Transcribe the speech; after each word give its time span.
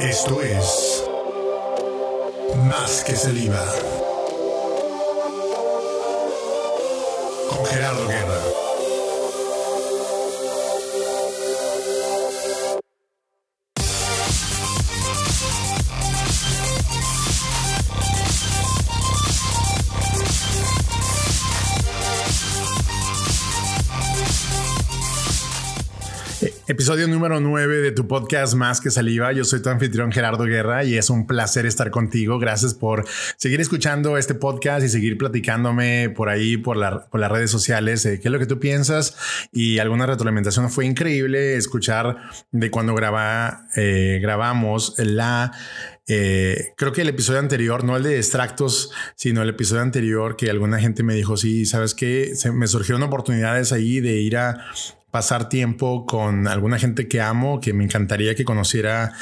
Esto 0.00 0.40
es 0.40 1.04
Más 2.64 3.04
que 3.04 3.14
saliva. 3.14 3.62
Con 7.50 7.66
Gerardo 7.66 8.08
Guerra. 8.08 8.49
Episodio 26.80 27.08
número 27.08 27.40
9 27.40 27.82
de 27.82 27.92
tu 27.92 28.08
podcast 28.08 28.54
Más 28.54 28.80
que 28.80 28.90
Saliva. 28.90 29.32
Yo 29.32 29.44
soy 29.44 29.60
tu 29.60 29.68
anfitrión 29.68 30.10
Gerardo 30.10 30.44
Guerra 30.44 30.82
y 30.82 30.96
es 30.96 31.10
un 31.10 31.26
placer 31.26 31.66
estar 31.66 31.90
contigo. 31.90 32.38
Gracias 32.38 32.72
por 32.72 33.04
seguir 33.36 33.60
escuchando 33.60 34.16
este 34.16 34.34
podcast 34.34 34.82
y 34.86 34.88
seguir 34.88 35.18
platicándome 35.18 36.08
por 36.08 36.30
ahí, 36.30 36.56
por, 36.56 36.78
las 36.78 37.04
redes 37.12 37.50
sociales, 37.50 38.04
qué 38.04 38.22
es 38.24 38.30
lo 38.30 38.38
que 38.38 38.46
tú 38.46 38.58
piensas 38.58 39.14
y 39.52 39.78
alguna 39.78 40.06
retroalimentación. 40.06 40.70
Fue 40.70 40.86
increíble 40.86 41.54
escuchar 41.56 42.16
de 42.50 42.70
cuando 42.70 42.94
graba, 42.94 43.66
eh, 43.76 44.18
grabamos 44.22 44.94
la 44.96 45.52
eh, 46.08 46.72
creo 46.76 46.92
que 46.92 47.02
el 47.02 47.08
episodio 47.08 47.38
anterior, 47.40 47.84
no 47.84 47.96
el 47.96 48.02
de 48.02 48.16
extractos, 48.16 48.90
sino 49.14 49.42
el 49.42 49.50
episodio 49.50 49.82
anterior, 49.82 50.34
que 50.34 50.50
alguna 50.50 50.80
gente 50.80 51.02
me 51.02 51.14
dijo, 51.14 51.36
sí, 51.36 51.66
sabes 51.66 51.94
que 51.94 52.32
me 52.52 52.66
surgieron 52.66 53.02
oportunidades 53.02 53.70
ahí 53.70 54.00
de 54.00 54.14
ir 54.14 54.38
a 54.38 54.64
pasar 55.10 55.48
tiempo 55.48 56.06
con 56.06 56.46
alguna 56.48 56.78
gente 56.78 57.08
que 57.08 57.20
amo, 57.20 57.60
que 57.60 57.72
me 57.72 57.84
encantaría 57.84 58.34
que 58.34 58.44
conociera 58.44 59.12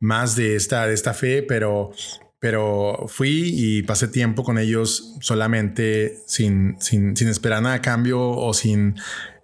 más 0.00 0.36
de 0.36 0.56
esta, 0.56 0.86
de 0.86 0.94
esta 0.94 1.14
fe, 1.14 1.42
pero, 1.42 1.92
pero 2.40 3.06
fui 3.08 3.50
y 3.54 3.82
pasé 3.82 4.08
tiempo 4.08 4.44
con 4.44 4.58
ellos 4.58 5.16
solamente 5.20 6.18
sin, 6.26 6.76
sin, 6.80 7.16
sin 7.16 7.28
esperar 7.28 7.62
nada 7.62 7.76
a 7.76 7.82
cambio 7.82 8.20
o 8.20 8.54
sin 8.54 8.94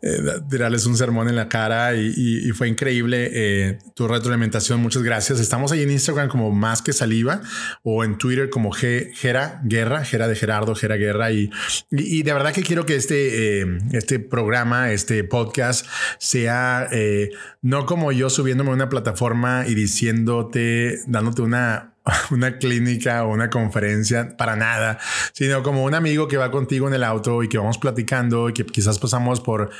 eh, 0.06 0.18
tirarles 0.50 0.84
un 0.84 0.98
sermón 0.98 1.30
en 1.30 1.36
la 1.36 1.48
cara 1.48 1.96
y, 1.96 2.50
fue 2.50 2.68
increíble 2.68 3.30
eh, 3.32 3.78
tu 3.94 4.06
retroalimentación. 4.06 4.78
Muchas 4.80 5.02
gracias. 5.02 5.40
Estamos 5.40 5.72
ahí 5.72 5.82
en 5.82 5.90
Instagram 5.90 6.28
como 6.28 6.50
más 6.50 6.82
que 6.82 6.92
saliva 6.92 7.40
o 7.82 8.04
en 8.04 8.18
Twitter 8.18 8.50
como 8.50 8.70
Gera 8.70 9.62
Guerra, 9.64 10.04
Gera 10.04 10.28
de 10.28 10.36
Gerardo, 10.36 10.74
Gera 10.74 10.96
Guerra. 10.96 11.32
Y, 11.32 11.50
y, 11.90 12.22
de 12.22 12.32
verdad 12.34 12.52
que 12.52 12.62
quiero 12.62 12.84
que 12.84 12.96
este, 12.96 13.62
eh, 13.62 13.78
este 13.92 14.18
programa, 14.18 14.92
este 14.92 15.24
podcast 15.24 15.86
sea 16.18 16.90
no 17.62 17.86
como 17.86 18.12
yo 18.12 18.28
subiéndome 18.28 18.70
a 18.70 18.74
una 18.74 18.88
plataforma 18.90 19.64
y 19.66 19.74
diciéndote, 19.74 20.98
dándote 21.06 21.40
una 21.40 21.93
una 22.30 22.58
clínica 22.58 23.24
o 23.24 23.32
una 23.32 23.50
conferencia 23.50 24.36
para 24.36 24.56
nada, 24.56 24.98
sino 25.32 25.62
como 25.62 25.84
un 25.84 25.94
amigo 25.94 26.28
que 26.28 26.36
va 26.36 26.50
contigo 26.50 26.88
en 26.88 26.94
el 26.94 27.04
auto 27.04 27.42
y 27.42 27.48
que 27.48 27.58
vamos 27.58 27.78
platicando 27.78 28.48
y 28.48 28.52
que 28.52 28.64
quizás 28.66 28.98
pasamos 28.98 29.40
por, 29.40 29.70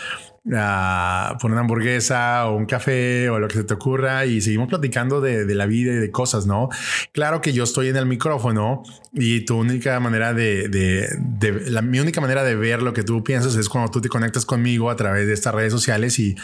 uh, 0.45 1.39
por 1.39 1.51
una 1.51 1.61
hamburguesa 1.61 2.47
o 2.47 2.57
un 2.57 2.67
café 2.67 3.29
o 3.29 3.39
lo 3.39 3.49
que 3.49 3.55
se 3.55 3.65
te 3.65 3.75
ocurra 3.75 4.25
y 4.25 4.41
seguimos 4.41 4.69
platicando 4.69 5.21
de, 5.21 5.45
de, 5.45 5.55
la 5.55 5.67
vida 5.67 5.93
y 5.93 5.97
de 5.97 6.11
cosas, 6.11 6.47
¿no? 6.47 6.71
Claro 7.13 7.41
que 7.41 7.53
yo 7.53 7.65
estoy 7.65 7.89
en 7.89 7.97
el 7.97 8.07
micrófono 8.07 8.83
y 9.13 9.45
tu 9.45 9.59
única 9.59 10.01
manera 10.01 10.33
de, 10.33 10.69
de, 10.69 11.71
la, 11.71 11.83
mi 11.83 12.01
única 12.01 12.21
manera 12.21 12.43
de 12.43 12.57
ver 12.57 12.83
lo 12.83 12.95
que 12.95 13.03
tú 13.03 13.23
piensas 13.23 13.55
es 13.57 13.69
cuando 13.69 13.91
tú 13.91 14.01
te 14.01 14.09
conectas 14.09 14.47
conmigo 14.47 14.89
a 14.91 14.97
través 14.97 15.27
de 15.27 15.35
estas 15.35 15.55
redes 15.55 15.73
sociales 15.73 16.19
y 16.19 16.37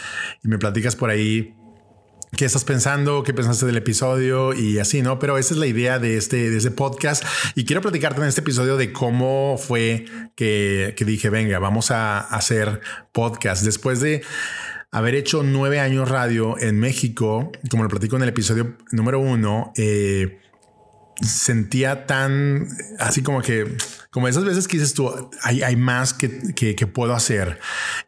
me 0.43 0.59
platicas 0.59 0.95
por 0.95 1.09
ahí 1.09 1.55
qué 2.35 2.45
estás 2.45 2.63
pensando, 2.63 3.23
qué 3.23 3.33
pensaste 3.33 3.65
del 3.65 3.77
episodio 3.77 4.53
y 4.53 4.79
así, 4.79 5.01
¿no? 5.01 5.19
Pero 5.19 5.37
esa 5.37 5.53
es 5.53 5.59
la 5.59 5.67
idea 5.67 5.99
de 5.99 6.17
este, 6.17 6.49
de 6.49 6.57
este 6.57 6.71
podcast 6.71 7.23
y 7.55 7.65
quiero 7.65 7.81
platicarte 7.81 8.21
en 8.21 8.27
este 8.27 8.41
episodio 8.41 8.77
de 8.77 8.91
cómo 8.91 9.57
fue 9.57 10.05
que, 10.35 10.93
que 10.97 11.05
dije, 11.05 11.29
venga, 11.29 11.59
vamos 11.59 11.91
a 11.91 12.19
hacer 12.19 12.81
podcast. 13.11 13.63
Después 13.63 13.99
de 13.99 14.23
haber 14.91 15.15
hecho 15.15 15.43
nueve 15.43 15.79
años 15.79 16.09
radio 16.09 16.57
en 16.59 16.79
México, 16.79 17.51
como 17.69 17.83
lo 17.83 17.89
platico 17.89 18.15
en 18.15 18.23
el 18.23 18.29
episodio 18.29 18.77
número 18.91 19.19
uno, 19.19 19.71
eh, 19.75 20.39
sentía 21.21 22.05
tan 22.05 22.67
así 22.99 23.21
como 23.21 23.41
que 23.41 23.77
como 24.11 24.27
esas 24.27 24.43
veces 24.43 24.67
que 24.67 24.77
dices 24.77 24.93
tú, 24.93 25.09
hay, 25.41 25.63
hay 25.63 25.77
más 25.77 26.13
que, 26.13 26.53
que, 26.53 26.87
puedo 26.87 27.13
hacer. 27.13 27.59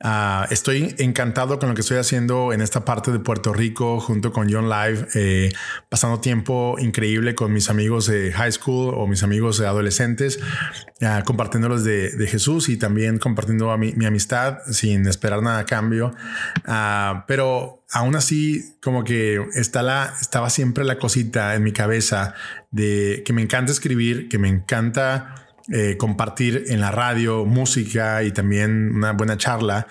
Uh, 0.03 0.43
estoy 0.51 0.93
encantado 0.97 1.59
con 1.59 1.69
lo 1.69 1.75
que 1.75 1.81
estoy 1.81 1.97
haciendo 1.97 2.51
en 2.51 2.59
esta 2.59 2.83
parte 2.83 3.09
de 3.09 3.19
Puerto 3.19 3.53
Rico 3.53 4.01
junto 4.01 4.33
con 4.33 4.51
John 4.51 4.69
Live, 4.69 5.07
eh, 5.15 5.53
pasando 5.87 6.19
tiempo 6.19 6.75
increíble 6.77 7.35
con 7.35 7.53
mis 7.53 7.69
amigos 7.69 8.07
de 8.07 8.33
high 8.33 8.51
school 8.51 8.93
o 8.97 9.07
mis 9.07 9.23
amigos 9.23 9.57
de 9.59 9.65
adolescentes, 9.65 10.39
uh, 11.01 11.23
compartiéndolos 11.23 11.85
de, 11.85 12.27
Jesús 12.27 12.67
y 12.67 12.75
también 12.75 13.17
compartiendo 13.17 13.77
mi, 13.77 13.93
mi, 13.93 14.05
amistad 14.05 14.57
sin 14.69 15.07
esperar 15.07 15.41
nada 15.41 15.59
a 15.59 15.65
cambio. 15.65 16.13
Uh, 16.67 17.23
pero 17.27 17.85
aún 17.91 18.17
así, 18.17 18.75
como 18.81 19.05
que 19.05 19.41
está 19.53 19.81
la, 19.83 20.13
estaba 20.19 20.49
siempre 20.49 20.83
la 20.83 20.97
cosita 20.97 21.55
en 21.55 21.63
mi 21.63 21.71
cabeza 21.71 22.33
de 22.71 23.23
que 23.25 23.31
me 23.31 23.41
encanta 23.41 23.71
escribir, 23.71 24.27
que 24.27 24.37
me 24.37 24.49
encanta 24.49 25.43
eh, 25.71 25.97
compartir 25.97 26.65
en 26.67 26.81
la 26.81 26.91
radio 26.91 27.45
música 27.45 28.23
y 28.23 28.31
también 28.31 28.91
una 28.93 29.13
buena 29.13 29.37
charla. 29.37 29.87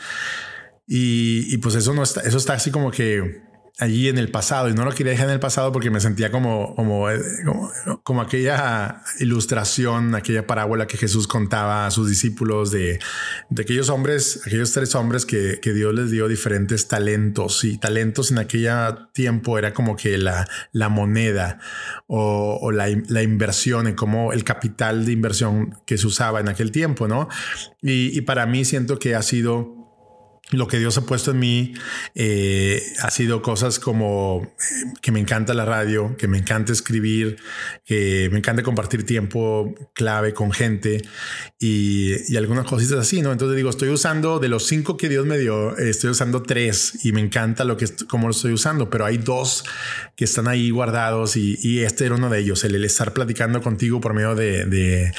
Y, 0.87 1.47
y, 1.53 1.59
pues 1.59 1.75
eso 1.77 1.95
no 1.95 2.03
está, 2.03 2.21
eso 2.23 2.37
está 2.37 2.55
así 2.55 2.71
como 2.71 2.91
que 2.91 3.43
allí 3.79 4.09
en 4.09 4.19
el 4.19 4.31
pasado 4.31 4.69
y 4.69 4.75
no 4.75 4.85
lo 4.85 4.93
quería 4.93 5.13
dejar 5.13 5.29
en 5.29 5.35
el 5.35 5.41
pasado 5.41 5.73
porque 5.73 5.91
me 5.91 6.01
sentía 6.01 6.31
como, 6.31 6.75
como, 6.77 7.11
eh, 7.11 7.21
como, 8.05 8.21
aquella 8.21 9.03
ilustración, 9.19 10.15
aquella 10.15 10.47
parábola 10.47 10.87
que 10.87 10.99
Jesús 10.99 11.27
contaba 11.27 11.87
a 11.87 11.91
sus 11.91 12.09
discípulos 12.09 12.71
de, 12.71 13.01
de 13.49 13.63
aquellos 13.63 13.89
hombres, 13.89 14.43
aquellos 14.47 14.73
tres 14.73 14.95
hombres 14.95 15.25
que, 15.25 15.59
que, 15.61 15.73
Dios 15.73 15.95
les 15.95 16.11
dio 16.11 16.29
diferentes 16.29 16.87
talentos 16.87 17.65
y 17.65 17.79
talentos 17.79 18.31
en 18.31 18.39
aquel 18.39 18.69
tiempo 19.15 19.59
era 19.59 19.73
como 19.73 19.97
que 19.97 20.19
la, 20.19 20.47
la 20.73 20.91
moneda 20.91 21.59
o, 22.07 22.59
o 22.61 22.73
la, 22.73 22.89
la, 23.09 23.23
inversión, 23.23 23.95
como 23.95 24.35
el 24.35 24.45
capital 24.45 25.07
de 25.07 25.13
inversión 25.13 25.79
que 25.87 25.97
se 25.97 26.07
usaba 26.07 26.41
en 26.41 26.49
aquel 26.49 26.71
tiempo, 26.73 27.09
¿no? 27.09 27.29
Y, 27.81 28.17
y 28.17 28.21
para 28.21 28.45
mí 28.45 28.67
siento 28.67 28.99
que 28.99 29.15
ha 29.15 29.23
sido 29.23 29.82
lo 30.51 30.67
que 30.67 30.79
Dios 30.79 30.99
ha 30.99 31.07
puesto 31.07 31.31
en 31.31 31.39
mí 31.39 31.75
eh, 32.15 32.83
ha 33.01 33.11
sido 33.11 33.43
cosas 33.43 33.79
como 33.79 34.43
eh, 34.43 34.93
que 35.01 35.13
me 35.13 35.21
encanta 35.21 35.55
la 35.55 35.65
radio, 35.65 36.17
que 36.17 36.29
me 36.29 36.39
encanta 36.39 36.73
escribir, 36.73 37.39
que 37.85 38.29
me 38.31 38.39
encanta 38.39 38.63
compartir 38.63 39.07
tiempo 39.07 39.75
clave 39.95 40.35
con 40.35 40.53
gente 40.53 41.03
y, 41.59 42.37
algunas 42.37 42.67
cositas 42.67 42.99
así, 42.99 43.23
¿no? 43.23 43.31
Entonces 43.31 43.57
digo, 43.57 43.71
estoy 43.71 43.91
usando 43.91 44.41
de 44.41 44.49
los 44.49 44.67
cinco 44.67 44.97
que 44.97 45.09
Dios 45.09 45.25
me 45.27 45.39
dio, 45.39 45.77
estoy 45.77 46.11
usando 46.11 46.43
tres 46.43 47.05
y 47.05 47.13
me 47.13 47.21
encanta 47.21 47.65
lo 47.65 47.77
que 47.77 47.87
cómo 48.09 48.27
lo 48.27 48.33
estoy 48.33 48.53
usando, 48.53 48.91
pero 48.91 49.05
hay 49.05 49.19
dos 49.19 49.65
que 50.17 50.25
están 50.25 50.49
ahí 50.49 50.71
guardados 50.71 51.37
y, 51.37 51.83
este 51.83 52.07
era 52.07 52.17
uno 52.17 52.29
de 52.29 52.41
ellos, 52.41 52.65
el, 52.65 52.85
estar 52.85 53.13
platicando 53.13 53.63
contigo 53.63 54.01
por 54.01 54.13
medio 54.13 54.35
de, 54.35 54.65
de, 54.65 55.13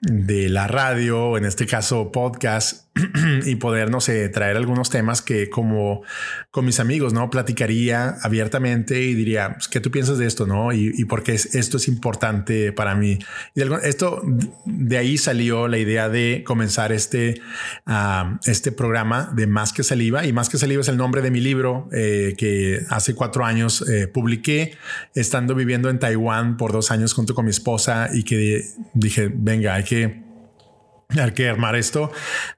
de 0.00 0.48
la 0.48 0.66
radio, 0.66 1.36
en 1.36 1.44
este 1.44 1.66
caso 1.66 2.10
podcast 2.10 2.91
y 3.46 3.54
poder, 3.56 3.90
no 3.90 4.00
sé, 4.00 4.28
traer 4.28 4.56
algunos 4.56 4.90
temas 4.90 5.22
que 5.22 5.48
como 5.48 6.02
con 6.50 6.66
mis 6.66 6.78
amigos, 6.78 7.14
¿no? 7.14 7.30
Platicaría 7.30 8.16
abiertamente 8.22 9.00
y 9.00 9.14
diría, 9.14 9.54
pues, 9.54 9.68
¿qué 9.68 9.80
tú 9.80 9.90
piensas 9.90 10.18
de 10.18 10.26
esto, 10.26 10.46
no? 10.46 10.72
Y, 10.72 10.92
y 10.94 11.04
por 11.06 11.22
qué 11.22 11.32
esto 11.32 11.78
es 11.78 11.88
importante 11.88 12.72
para 12.72 12.94
mí. 12.94 13.18
Y 13.54 13.62
esto, 13.84 14.22
de 14.66 14.98
ahí 14.98 15.16
salió 15.16 15.68
la 15.68 15.78
idea 15.78 16.10
de 16.10 16.44
comenzar 16.46 16.92
este, 16.92 17.40
uh, 17.86 18.38
este 18.44 18.72
programa 18.72 19.32
de 19.34 19.46
Más 19.46 19.72
que 19.72 19.82
Saliva. 19.82 20.26
Y 20.26 20.32
Más 20.32 20.50
que 20.50 20.58
Saliva 20.58 20.82
es 20.82 20.88
el 20.88 20.98
nombre 20.98 21.22
de 21.22 21.30
mi 21.30 21.40
libro 21.40 21.88
eh, 21.92 22.34
que 22.36 22.80
hace 22.90 23.14
cuatro 23.14 23.44
años 23.44 23.88
eh, 23.88 24.06
publiqué, 24.06 24.76
estando 25.14 25.54
viviendo 25.54 25.88
en 25.88 25.98
Taiwán 25.98 26.58
por 26.58 26.72
dos 26.72 26.90
años 26.90 27.14
junto 27.14 27.34
con 27.34 27.46
mi 27.46 27.50
esposa 27.50 28.10
y 28.12 28.24
que 28.24 28.66
dije, 28.94 29.30
venga, 29.34 29.74
hay 29.74 29.84
que 29.84 30.31
hay 31.20 31.32
que 31.32 31.48
armar 31.48 31.76
esto 31.76 32.10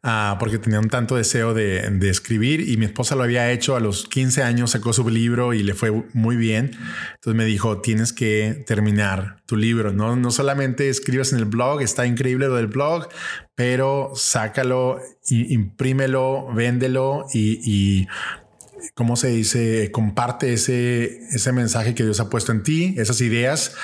uh, 0.03 0.39
porque 0.39 0.59
tenía 0.59 0.81
un 0.81 0.89
tanto 0.89 1.17
deseo 1.17 1.55
de, 1.55 1.91
de, 1.91 2.11
escribir 2.11 2.69
y 2.69 2.77
mi 2.77 2.87
esposa 2.87 3.15
lo 3.17 3.23
había 3.23 3.51
hecho 3.51 3.77
a 3.77 3.81
los 3.81 4.07
15 4.09 4.43
años, 4.43 4.73
sacó 4.73 4.93
su 4.93 5.09
libro 5.09 5.55
y 5.55 5.63
le 5.63 5.75
fue 5.75 5.91
muy 6.13 6.37
bien. 6.37 6.73
Entonces 7.15 7.35
me 7.35 7.45
dijo, 7.45 7.81
tienes 7.81 8.13
que 8.13 8.65
terminar 8.67 9.43
tu 9.47 9.57
libro, 9.57 9.93
no, 9.93 10.17
no 10.17 10.31
solamente 10.31 10.89
escribas 10.89 11.33
en 11.33 11.39
el 11.39 11.45
blog, 11.47 11.83
está 11.83 12.07
increíble 12.07 12.47
lo 12.47 12.57
del 12.57 12.69
blog, 12.69 13.09
pero 13.55 14.13
sácalo, 14.15 15.01
imprímelo, 15.29 16.53
véndelo 16.55 17.27
y, 17.33 17.61
y 17.65 18.07
¿cómo 18.95 19.17
se 19.17 19.29
dice? 19.29 19.91
Comparte 19.91 20.53
ese, 20.53 21.19
ese 21.31 21.53
mensaje 21.53 21.95
que 21.95 22.05
Dios 22.05 22.21
ha 22.21 22.29
puesto 22.29 22.53
en 22.53 22.63
ti, 22.63 22.95
esas 22.99 23.21
ideas, 23.21 23.75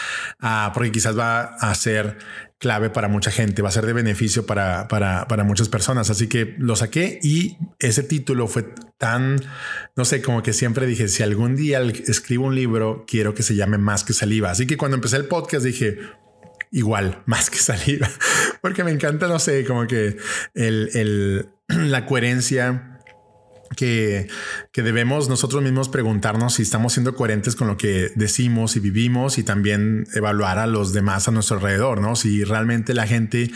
uh, 0.43 0.73
porque 0.75 0.93
quizás 0.93 1.19
va 1.19 1.57
a 1.61 1.71
hacer 1.71 2.19
clave 2.61 2.91
para 2.91 3.09
mucha 3.09 3.31
gente, 3.31 3.63
va 3.63 3.71
a 3.71 3.73
ser 3.73 3.87
de 3.87 3.95
beneficio 3.95 4.45
para, 4.45 4.87
para, 4.87 5.27
para 5.27 5.45
muchas 5.45 5.69
personas. 5.71 6.11
Así 6.11 6.29
que 6.29 6.55
lo 6.59 6.77
saqué 6.77 7.19
y 7.23 7.57
ese 7.79 8.03
título 8.03 8.47
fue 8.47 8.67
tan, 8.99 9.41
no 9.97 10.05
sé, 10.05 10.21
como 10.21 10.43
que 10.43 10.53
siempre 10.53 10.87
dije, 10.87 11.09
si 11.09 11.23
algún 11.23 11.57
día 11.57 11.81
escribo 11.81 12.47
un 12.47 12.55
libro, 12.55 13.07
quiero 13.09 13.35
que 13.35 13.43
se 13.43 13.57
llame 13.57 13.79
Más 13.79 14.05
que 14.05 14.13
saliva. 14.13 14.51
Así 14.51 14.67
que 14.67 14.77
cuando 14.77 14.97
empecé 14.97 15.17
el 15.17 15.25
podcast 15.25 15.65
dije, 15.65 15.99
igual, 16.71 17.23
más 17.27 17.49
que 17.49 17.59
saliva, 17.59 18.09
porque 18.61 18.85
me 18.85 18.91
encanta, 18.91 19.27
no 19.27 19.39
sé, 19.39 19.65
como 19.65 19.87
que 19.87 20.19
el, 20.55 20.91
el, 20.93 21.49
la 21.91 22.05
coherencia 22.05 22.90
que, 23.77 24.29
debemos 24.75 25.29
nosotros 25.29 25.63
mismos 25.63 25.89
preguntarnos 25.89 26.55
si 26.55 26.63
estamos 26.63 26.95
siendo 26.95 27.15
coherentes 27.15 27.55
con 27.55 27.69
lo 27.69 27.77
que 27.77 28.11
decimos 28.15 28.77
y 28.77 28.81
vivimos 28.81 29.39
y 29.39 29.43
también 29.43 30.07
evaluar 30.15 30.59
a 30.59 30.67
los 30.67 30.93
demás 30.93 31.29
a 31.29 31.31
nuestro 31.31 31.57
alrededor, 31.57 32.01
¿no? 32.01 32.17
Si 32.17 32.45
realmente 32.45 32.95
la 32.95 33.07
gente 33.07 33.51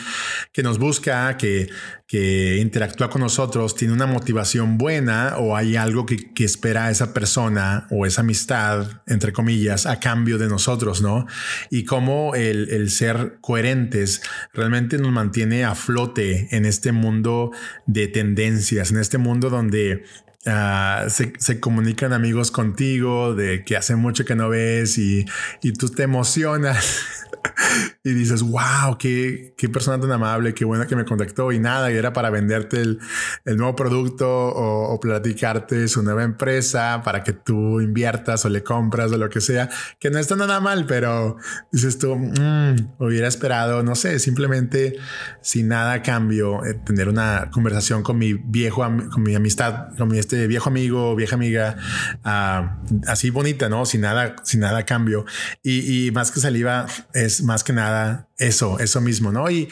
que 0.52 0.62
nos 0.62 0.78
busca, 0.78 1.36
que, 1.36 1.68
que 2.14 2.58
interactúa 2.58 3.10
con 3.10 3.22
nosotros, 3.22 3.74
tiene 3.74 3.92
una 3.92 4.06
motivación 4.06 4.78
buena 4.78 5.34
o 5.38 5.56
hay 5.56 5.74
algo 5.74 6.06
que, 6.06 6.30
espera 6.44 6.88
esa 6.88 7.12
persona 7.12 7.88
o 7.90 8.06
esa 8.06 8.20
amistad, 8.20 9.02
entre 9.08 9.32
comillas, 9.32 9.84
a 9.84 9.98
cambio 9.98 10.38
de 10.38 10.46
nosotros, 10.46 11.02
¿no? 11.02 11.26
Y 11.70 11.82
cómo 11.82 12.36
el, 12.36 12.88
ser 12.90 13.38
coherentes 13.40 14.22
realmente 14.52 14.96
nos 14.96 15.10
mantiene 15.10 15.64
a 15.64 15.74
flote 15.74 16.46
en 16.56 16.66
este 16.66 16.92
mundo 16.92 17.50
de 17.86 18.06
tendencias, 18.06 18.92
en 18.92 18.98
este 18.98 19.18
mundo 19.18 19.50
donde 19.50 20.04
Ah, 20.46 21.06
se, 21.08 21.58
comunican 21.58 22.12
amigos 22.12 22.50
contigo 22.50 23.34
de 23.34 23.64
que 23.64 23.78
hace 23.78 23.96
mucho 23.96 24.26
que 24.26 24.34
no 24.34 24.50
ves 24.50 24.98
y, 24.98 25.24
y 25.62 25.72
tú 25.72 25.88
te 25.88 26.02
emocionas 26.02 27.24
y 28.04 28.12
dices, 28.12 28.42
wow, 28.42 28.96
qué, 28.98 29.54
qué, 29.56 29.68
persona 29.68 30.00
tan 30.00 30.10
amable, 30.12 30.54
qué 30.54 30.64
buena 30.64 30.86
que 30.86 30.96
me 30.96 31.04
contactó 31.04 31.52
y 31.52 31.58
nada, 31.58 31.90
y 31.90 31.96
era 31.96 32.12
para 32.12 32.30
venderte 32.30 32.80
el, 32.80 33.00
el 33.44 33.56
nuevo 33.56 33.76
producto 33.76 34.28
o, 34.28 35.00
platicarte 35.00 35.86
su 35.88 36.02
nueva 36.02 36.22
empresa 36.22 37.02
para 37.04 37.22
que 37.22 37.32
tú 37.32 37.80
inviertas 37.80 38.44
o 38.46 38.48
le 38.48 38.62
compras 38.62 39.12
o 39.12 39.18
lo 39.18 39.28
que 39.28 39.40
sea, 39.40 39.68
que 39.98 40.08
no 40.08 40.18
está 40.18 40.34
nada 40.34 40.60
mal, 40.60 40.86
pero 40.86 41.36
dices 41.72 41.98
tú, 41.98 42.16
mm, 42.16 42.94
hubiera 43.00 43.28
esperado, 43.28 43.82
no 43.82 43.94
sé, 43.94 44.18
simplemente 44.18 44.96
sin 45.42 45.68
nada 45.68 45.94
a 45.94 46.02
cambio, 46.02 46.64
eh, 46.64 46.74
tener 46.74 47.08
una 47.08 47.50
conversación 47.52 48.02
con 48.02 48.16
mi 48.16 48.32
viejo, 48.32 48.82
con 48.82 49.22
mi 49.22 49.34
amistad, 49.34 49.94
con 49.98 50.08
mi 50.08 50.18
este 50.18 50.46
viejo 50.46 50.70
amigo, 50.70 51.14
vieja 51.16 51.34
amiga, 51.34 51.76
ah, 52.22 52.78
así 53.06 53.28
bonita, 53.28 53.68
¿no? 53.68 53.84
Sin 53.84 54.02
nada, 54.02 54.36
sin 54.44 54.60
nada 54.60 54.78
a 54.78 54.86
cambio. 54.86 55.26
Y, 55.62 56.06
y 56.06 56.10
más 56.12 56.30
que 56.30 56.40
saliva 56.40 56.86
es 57.12 57.33
más 57.42 57.64
que 57.64 57.72
nada 57.72 58.28
eso, 58.38 58.78
eso 58.78 59.00
mismo, 59.00 59.32
¿no? 59.32 59.50
Y, 59.50 59.68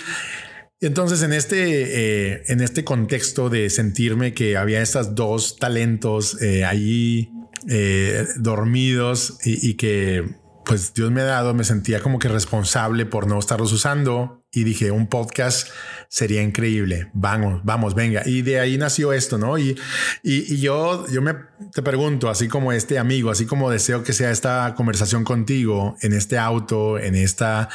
entonces 0.80 1.22
en 1.22 1.32
este, 1.32 2.32
eh, 2.32 2.42
en 2.48 2.60
este 2.60 2.82
contexto 2.82 3.48
de 3.48 3.70
sentirme 3.70 4.34
que 4.34 4.56
había 4.56 4.82
estos 4.82 5.14
dos 5.14 5.56
talentos 5.56 6.42
eh, 6.42 6.64
ahí 6.64 7.30
eh, 7.68 8.26
dormidos 8.36 9.38
y, 9.44 9.74
que 9.74 10.24
pues 10.64 10.94
Dios 10.94 11.10
me 11.10 11.22
ha 11.22 11.24
dado, 11.24 11.54
me 11.54 11.64
sentía 11.64 12.00
como 12.00 12.18
que 12.18 12.28
responsable 12.28 13.06
por 13.06 13.26
no 13.26 13.38
estarlos 13.38 13.72
usando 13.72 14.44
y 14.52 14.64
dije, 14.64 14.90
un 14.90 15.08
podcast 15.08 15.68
sería 16.08 16.42
increíble. 16.42 17.10
Vamos, 17.14 17.62
vamos, 17.64 17.94
venga. 17.94 18.22
Y 18.26 18.42
de 18.42 18.60
ahí 18.60 18.76
nació 18.76 19.12
esto, 19.12 19.38
¿no? 19.38 19.58
Y, 19.58 19.78
y, 20.22 20.60
yo, 20.60 21.06
yo 21.08 21.22
me 21.22 21.34
te 21.72 21.82
pregunto, 21.82 22.28
así 22.28 22.48
como 22.48 22.72
este 22.72 22.98
amigo, 22.98 23.30
así 23.30 23.46
como 23.46 23.70
deseo 23.70 24.04
que 24.04 24.12
sea 24.12 24.30
esta 24.30 24.74
conversación 24.76 25.24
contigo 25.24 25.96
en 26.02 26.12
este 26.12 26.38
auto, 26.38 26.98
en 26.98 27.14
esta 27.14 27.68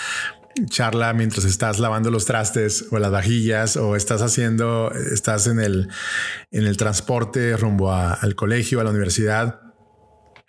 charla 0.66 1.14
mientras 1.14 1.46
estás 1.46 1.80
lavando 1.80 2.10
los 2.10 2.26
trastes 2.26 2.88
o 2.92 3.00
las 3.00 3.12
vajillas 3.12 3.78
o 3.78 3.96
estás 3.96 4.22
haciendo, 4.22 4.92
estás 4.92 5.48
en 5.48 5.60
el, 5.60 5.90
en 6.52 6.66
el 6.66 6.78
transporte 6.78 7.56
rumbo 7.58 7.92
al 7.92 8.36
colegio, 8.36 8.80
a 8.80 8.84
la 8.84 8.90
universidad. 8.90 9.67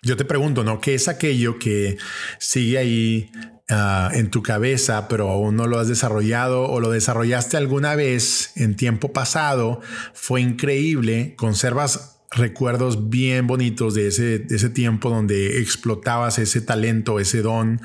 Yo 0.01 0.15
te 0.15 0.23
pregunto, 0.23 0.63
¿no? 0.63 0.79
¿Qué 0.79 0.95
es 0.95 1.09
aquello 1.09 1.59
que 1.59 1.97
sigue 2.39 2.77
ahí 2.77 3.31
ah, 3.69 4.09
en 4.13 4.31
tu 4.31 4.41
cabeza, 4.41 5.09
pero 5.09 5.29
aún 5.29 5.57
no 5.57 5.67
lo 5.67 5.77
has 5.77 5.89
desarrollado 5.89 6.63
o 6.63 6.79
lo 6.79 6.89
desarrollaste 6.89 7.57
alguna 7.57 7.95
vez 7.95 8.53
en 8.55 8.77
tiempo 8.77 9.11
pasado? 9.11 9.81
Fue 10.13 10.39
increíble, 10.39 11.35
conservas 11.35 12.21
recuerdos 12.31 13.09
bien 13.09 13.45
bonitos 13.45 13.93
de 13.93 14.07
ese, 14.07 14.45
ese 14.49 14.69
tiempo 14.69 15.09
donde 15.09 15.59
explotabas 15.59 16.39
ese 16.39 16.61
talento, 16.61 17.19
ese 17.19 17.41
don 17.41 17.81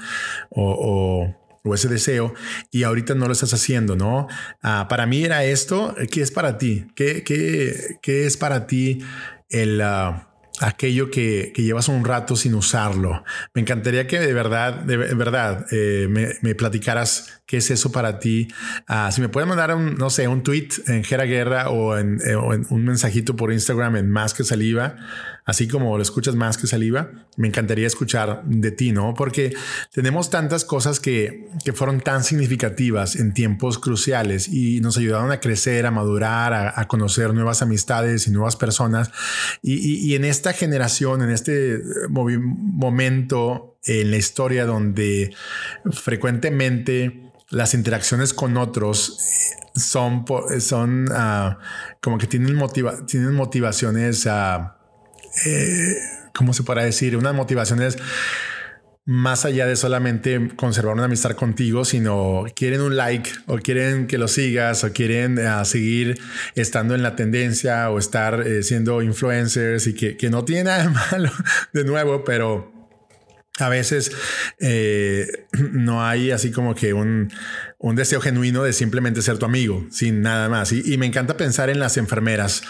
o, 0.51 1.35
ese 1.75 1.89
deseo 1.89 2.35
y 2.71 2.83
ahorita 2.85 3.15
no 3.15 3.27
lo 3.27 3.33
estás 3.33 3.55
haciendo, 3.55 3.97
¿no? 3.97 4.29
Ah, 4.63 4.87
para 4.89 5.07
mí 5.07 5.25
era 5.25 5.45
esto, 5.45 5.97
¿qué 6.13 6.21
es 6.21 6.31
para 6.31 6.59
ti? 6.59 6.87
¿Qué, 6.95 7.25
qué, 7.25 7.99
qué 8.03 8.27
es 8.27 8.37
para 8.37 8.69
ti 8.69 9.01
el... 9.49 9.81
Ah, 9.81 10.31
aquello 10.61 11.11
que, 11.11 11.53
llevas 11.57 11.89
un 11.89 12.05
rato 12.05 12.37
sin 12.37 12.55
usarlo. 12.55 13.25
Me 13.55 13.63
encantaría 13.63 14.07
que 14.07 14.19
de 14.21 14.33
verdad, 14.33 14.75
de 14.75 14.97
verdad, 14.97 15.67
eh, 15.71 16.07
me, 16.09 16.55
platicaras 16.55 17.43
qué 17.47 17.59
es 17.59 17.71
eso 17.71 17.91
para 17.93 18.19
ti. 18.19 18.49
Ah, 18.87 19.11
si 19.13 19.21
me 19.21 19.29
puedes 19.29 19.49
mandar 19.49 19.75
un, 19.75 19.97
no 19.97 20.11
sé, 20.11 20.29
un 20.29 20.43
tweet 20.43 20.69
en 20.87 21.05
Gera 21.05 21.25
Guerra 21.25 21.71
o 21.71 21.99
en, 21.99 22.21
eh, 22.25 22.35
o 22.35 22.55
en, 22.55 22.67
un 22.71 22.85
mensajito 22.85 23.37
por 23.37 23.53
Instagram 23.53 23.97
en 23.97 24.11
Más 24.11 24.35
que 24.35 24.45
Saliva, 24.45 24.97
así 25.45 25.69
como 25.69 25.97
lo 25.97 26.03
escuchas 26.03 26.35
más 26.35 26.57
que 26.57 26.67
saliva, 26.67 27.11
me 27.37 27.49
encantaría 27.49 27.87
escuchar 27.87 28.43
de 28.45 28.71
ti, 28.71 28.93
¿no? 28.93 29.13
Porque 29.15 29.55
tenemos 29.93 30.31
tantas 30.31 30.65
cosas 30.65 31.01
que, 31.01 31.49
que 31.65 31.73
fueron 31.73 32.01
tan 32.01 32.25
significativas 32.25 33.17
en 33.17 33.35
tiempos 33.35 33.79
cruciales 33.79 34.49
y 34.49 34.81
nos 34.81 34.97
ayudaron 34.97 35.33
a 35.33 35.41
crecer, 35.41 35.85
a 35.85 35.91
madurar, 35.91 36.55
a, 36.55 36.89
conocer 36.89 37.35
nuevas 37.35 37.61
amistades 37.61 38.27
y 38.27 38.31
nuevas 38.31 38.57
personas. 38.57 39.11
Y, 39.63 40.15
en 40.15 40.25
esta 40.25 40.53
generación, 40.53 41.23
en 41.23 41.31
este 41.31 41.81
momento 42.09 43.77
en 43.85 44.11
la 44.11 44.17
historia 44.17 44.65
donde 44.65 45.35
frecuentemente 45.91 47.33
las 47.51 47.75
interacciones 47.75 48.33
con 48.33 48.57
otros 48.57 49.19
son, 49.75 50.25
son 50.61 51.11
uh, 51.11 51.57
como 52.01 52.17
que 52.17 52.27
tienen, 52.27 52.55
motiva 52.55 53.05
tienen 53.07 53.35
motivaciones 53.35 54.25
uh, 54.27 54.71
eh, 55.47 55.97
¿cómo 56.35 56.53
se 56.53 56.63
podrá 56.63 56.85
decir? 56.85 57.17
Unas 57.17 57.35
motivaciones 57.35 57.99
más 59.07 59.45
allá 59.45 59.67
de 59.67 59.77
solamente 59.77 60.51
conservar 60.57 60.95
una 60.95 61.05
amistad 61.05 61.33
contigo, 61.33 61.85
sino 61.85 62.45
quieren 62.57 62.81
un 62.81 62.97
like 62.97 63.31
o 63.47 63.59
quieren 63.59 64.07
que 64.07 64.17
lo 64.17 64.29
sigas 64.29 64.83
o 64.85 64.93
quieren 64.93 65.39
eh, 65.39 65.65
seguir 65.65 66.19
estando 66.55 66.95
en 66.95 67.03
la 67.03 67.15
tendencia 67.15 67.91
o 67.91 67.99
estar 67.99 68.47
eh, 68.47 68.63
siendo 68.63 69.03
influencers 69.03 69.87
y 69.87 69.95
que, 69.95 70.17
que 70.17 70.31
no 70.31 70.45
tiene 70.45 70.65
nada 70.65 70.85
de 70.85 70.89
malo 70.89 71.31
de 71.75 71.85
nuevo, 71.85 72.25
pero 72.25 72.73
a 73.59 73.69
veces 73.69 74.11
eh, 74.59 75.47
no 75.73 76.05
hay 76.05 76.31
así 76.31 76.51
como 76.51 76.75
que 76.75 76.93
un, 76.93 77.31
un, 77.85 77.97
deseo 77.97 78.21
genuino 78.21 78.63
de 78.63 78.73
simplemente 78.73 79.23
ser 79.23 79.39
tu 79.39 79.47
amigo, 79.47 79.87
sin 79.91 80.23
nada 80.23 80.49
más. 80.49 80.73
Y, 80.73 80.97
me 80.99 81.07
encanta 81.07 81.37
pensar 81.37 81.71
en 81.71 81.79
las 81.79 81.97
enfermeras 81.97 82.63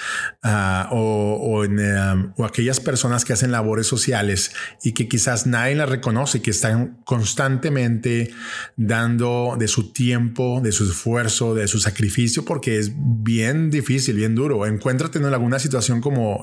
uh, 0.43 0.87
o, 0.91 1.65
en, 1.65 2.33
o, 2.37 2.45
aquellas 2.45 2.81
personas 2.81 3.25
que 3.25 3.33
hacen 3.33 3.51
labores 3.53 3.87
sociales 3.87 4.53
y 4.83 4.93
que 4.93 5.09
quizás 5.09 5.47
nadie 5.47 5.75
las 5.75 5.89
reconoce, 5.89 6.43
que 6.43 6.51
están 6.51 6.99
constantemente 7.05 8.31
dando 8.77 9.57
de 9.59 9.69
su 9.69 9.93
tiempo, 9.93 10.61
de 10.63 10.73
su 10.73 10.85
esfuerzo, 10.85 11.55
de 11.55 11.69
su 11.69 11.81
sacrificio, 11.81 12.45
porque 12.45 12.79
es 12.79 12.93
bien 12.95 13.71
difícil, 13.71 14.17
bien 14.17 14.35
duro. 14.35 14.67
Encuéntrate 14.67 15.19
en 15.19 15.25
alguna 15.27 15.59
situación 15.59 16.01
como 16.01 16.43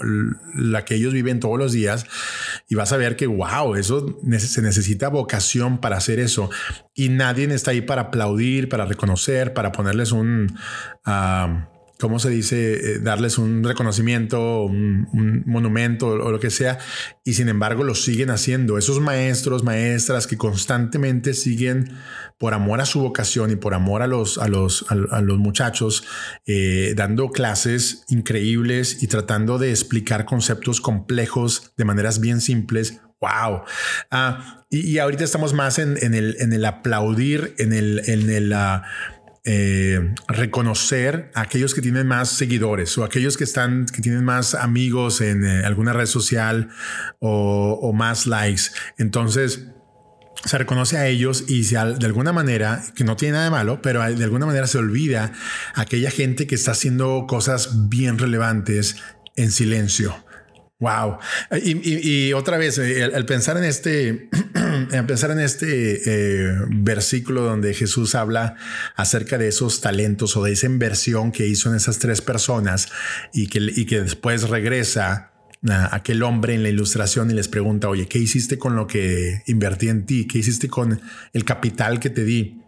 la 0.56 0.86
que 0.86 0.96
ellos 0.96 1.14
viven 1.14 1.40
todos 1.40 1.60
los 1.60 1.74
días 1.74 2.06
y 2.68 2.76
vas 2.76 2.92
a 2.92 2.98
ver 2.98 3.16
que, 3.16 3.28
wow, 3.28 3.76
eso 3.76 4.20
se 4.40 4.62
necesita 4.62 5.10
vocación 5.10 5.80
para 5.80 5.98
hacer 5.98 6.20
eso 6.20 6.50
y 6.94 7.10
nadie 7.10 7.52
está 7.54 7.72
ahí 7.72 7.82
para 7.82 8.04
aplaudir, 8.04 8.61
para 8.68 8.86
reconocer, 8.86 9.54
para 9.54 9.72
ponerles 9.72 10.12
un... 10.12 10.58
Uh, 11.06 11.72
¿cómo 12.02 12.20
se 12.20 12.30
dice? 12.30 12.74
Eh, 12.74 13.00
darles 13.00 13.38
un 13.38 13.64
reconocimiento, 13.64 14.64
un, 14.64 15.44
monumento 15.46 16.08
o, 16.08 16.32
lo 16.32 16.40
que 16.40 16.50
sea, 16.50 16.80
y 17.24 17.34
sin 17.34 17.48
embargo 17.48 17.84
lo 17.84 17.96
siguen 17.96 18.32
haciendo. 18.32 18.78
Esos 18.78 19.00
maestros, 19.00 19.64
maestras 19.64 20.28
que 20.28 20.36
constantemente 20.36 21.34
siguen 21.34 21.94
por 22.38 22.54
amor 22.54 22.82
a 22.82 22.86
su 22.86 23.00
vocación 23.00 23.52
y 23.52 23.56
por 23.56 23.74
amor 23.74 24.02
a 24.02 24.08
los, 24.08 24.40
a 24.40 24.48
los, 24.48 24.86
a, 24.90 25.22
los 25.22 25.38
muchachos, 25.38 26.04
eh, 26.46 26.94
dando 26.98 27.30
clases 27.30 28.04
increíbles 28.10 29.04
y 29.04 29.08
tratando 29.08 29.60
de 29.60 29.70
explicar 29.70 30.26
conceptos 30.26 30.82
complejos 30.82 31.72
de 31.78 31.86
maneras 31.86 32.20
bien 32.20 32.42
simples 32.42 33.00
Wow. 33.22 33.62
Ah, 34.10 34.66
y, 34.72 34.98
ahorita 34.98 35.24
estamos 35.24 35.54
más 35.54 35.78
en, 35.78 35.98
el, 36.02 36.36
en 36.40 36.54
el 36.54 36.66
aplaudir, 36.66 37.54
en 37.60 37.72
el, 37.72 38.02
en 38.08 38.30
el 38.32 38.52
uh, 38.52 38.82
eh, 39.44 40.14
reconocer 40.28 41.32
a 41.36 41.42
aquellos 41.42 41.76
que 41.76 41.82
tienen 41.82 42.08
más 42.08 42.30
seguidores 42.30 42.98
o 42.98 43.04
aquellos 43.04 43.38
que 43.38 43.44
están, 43.44 43.86
que 43.86 44.02
tienen 44.02 44.24
más 44.24 44.56
amigos 44.56 45.22
en 45.22 45.46
eh, 45.46 45.64
alguna 45.66 45.94
red 45.94 46.08
social 46.08 46.70
o, 47.20 47.80
o 47.80 47.94
más 47.94 48.26
likes. 48.26 48.64
Entonces, 48.98 49.68
se 50.44 50.58
reconoce 50.58 50.98
a 50.98 51.06
ellos 51.06 51.46
y 51.48 51.64
se, 51.66 51.76
de 51.76 52.06
alguna 52.08 52.34
manera, 52.34 52.82
que 52.96 53.04
no 53.04 53.16
tiene 53.16 53.34
nada 53.34 53.46
de 53.46 53.52
malo, 53.52 53.82
pero 53.84 54.02
de 54.02 54.24
alguna 54.24 54.48
manera 54.48 54.66
se 54.66 54.80
olvida 54.80 55.32
aquella 55.76 56.10
gente 56.10 56.48
que 56.48 56.56
está 56.56 56.72
haciendo 56.72 57.26
cosas 57.28 57.88
bien 57.90 58.18
relevantes 58.18 58.96
en 59.36 59.52
silencio. 59.52 60.16
Wow. 60.82 61.20
Y, 61.64 62.34
otra 62.34 62.58
vez, 62.58 62.80
eh, 62.80 63.04
al, 63.04 63.26
pensar 63.26 63.56
en 63.56 63.64
este, 63.66 64.30
al 64.92 65.06
pensar 65.06 65.30
en 65.30 65.40
este 65.40 66.02
eh, 66.06 66.56
versículo 66.70 67.44
donde 67.44 67.76
Jesús 67.76 68.16
habla 68.16 68.56
acerca 68.96 69.38
de 69.38 69.48
esos 69.48 69.80
talentos 69.80 70.36
o 70.36 70.44
de 70.44 70.54
esa 70.54 70.66
inversión 70.66 71.32
que 71.32 71.46
hizo 71.46 71.70
en 71.70 71.76
esas 71.76 72.00
tres 72.00 72.22
personas 72.22 72.90
y 73.32 73.46
que, 73.48 73.60
y 73.60 73.86
que 73.86 74.02
después 74.02 74.50
regresa 74.50 75.32
a 75.70 75.96
aquel 75.96 76.24
hombre 76.24 76.56
en 76.56 76.64
la 76.64 76.70
ilustración 76.70 77.30
y 77.30 77.36
les 77.36 77.48
pregunta, 77.48 77.88
oye, 77.88 78.08
¿qué 78.08 78.18
hiciste 78.18 78.58
con 78.58 78.76
lo 78.76 78.88
que 78.88 79.44
invertí 79.46 79.88
en 79.88 80.08
ti? 80.08 80.26
¿Qué 80.26 80.40
hiciste 80.40 80.68
con 80.68 81.00
el 81.32 81.46
capital 81.46 82.00
que 82.00 82.10
te 82.10 82.24
di? 82.24 82.60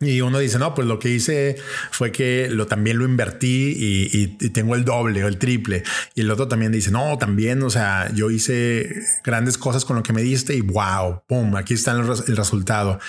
Y 0.00 0.20
uno 0.20 0.38
dice, 0.38 0.60
no, 0.60 0.74
pues 0.76 0.86
lo 0.86 1.00
que 1.00 1.08
hice 1.08 1.56
fue 1.90 2.12
que 2.12 2.48
lo 2.50 2.68
también 2.68 2.98
lo 2.98 3.04
invertí 3.04 3.74
y, 3.76 4.28
tengo 4.50 4.76
el 4.76 4.84
doble 4.84 5.24
o 5.24 5.26
el 5.26 5.38
triple. 5.38 5.82
Y 6.14 6.20
el 6.20 6.30
otro 6.30 6.46
también 6.46 6.70
dice, 6.70 6.92
no, 6.92 7.18
también, 7.18 7.60
o 7.64 7.70
sea, 7.70 8.08
yo 8.14 8.30
hice 8.30 9.02
grandes 9.24 9.58
cosas 9.58 9.84
con 9.84 9.96
lo 9.96 10.04
que 10.04 10.12
me 10.12 10.22
diste 10.22 10.54
y 10.54 10.60
wow, 10.60 11.22
pum, 11.26 11.56
aquí 11.56 11.74
está 11.74 11.92
el, 11.92 12.06
resultado. 12.36 13.00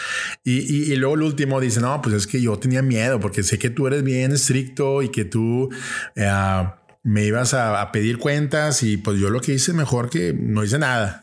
Y, 0.43 0.95
luego 0.95 1.13
el 1.13 1.21
último 1.21 1.59
dice, 1.61 1.79
no, 1.79 2.01
pues 2.01 2.15
es 2.15 2.25
que 2.25 2.41
yo 2.41 2.57
tenía 2.57 2.81
miedo 2.81 3.19
porque 3.19 3.43
sé 3.43 3.59
que 3.59 3.69
tú 3.69 3.85
eres 3.85 4.03
bien 4.03 4.31
estricto 4.31 5.03
y 5.03 5.09
que 5.09 5.25
tú... 5.25 5.69
Eh, 6.15 6.69
me 7.03 7.25
ibas 7.25 7.53
a, 7.53 7.91
pedir 7.91 8.17
cuentas 8.17 8.83
y 8.83 8.97
pues 8.97 9.19
yo 9.19 9.29
lo 9.29 9.39
que 9.39 9.53
hice 9.53 9.73
mejor 9.73 10.09
que 10.09 10.33
no 10.33 10.63
hice 10.63 10.79
nada. 10.79 11.21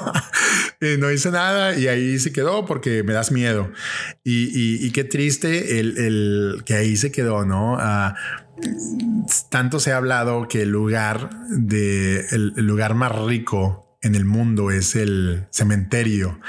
no 0.98 1.10
hice 1.10 1.30
nada 1.30 1.78
y 1.78 1.88
ahí 1.88 2.18
se 2.18 2.32
quedó 2.32 2.64
porque 2.64 3.02
me 3.02 3.12
das 3.12 3.30
miedo. 3.30 3.70
Y, 4.24 4.90
qué 4.92 5.04
triste 5.04 5.80
el, 5.80 6.62
que 6.64 6.74
ahí 6.74 6.96
se 6.96 7.12
quedó, 7.12 7.44
¿no? 7.44 7.76
Ah, 7.78 8.14
tanto 9.50 9.80
se 9.80 9.92
ha 9.92 9.98
hablado 9.98 10.48
que 10.48 10.62
el 10.62 10.70
lugar 10.70 11.30
de 11.50 12.26
el 12.30 12.66
lugar 12.66 12.94
más 12.94 13.14
rico 13.14 13.85
en 14.06 14.14
el 14.14 14.24
mundo 14.24 14.70
es 14.70 14.96
el 14.96 15.46
cementerio, 15.50 16.40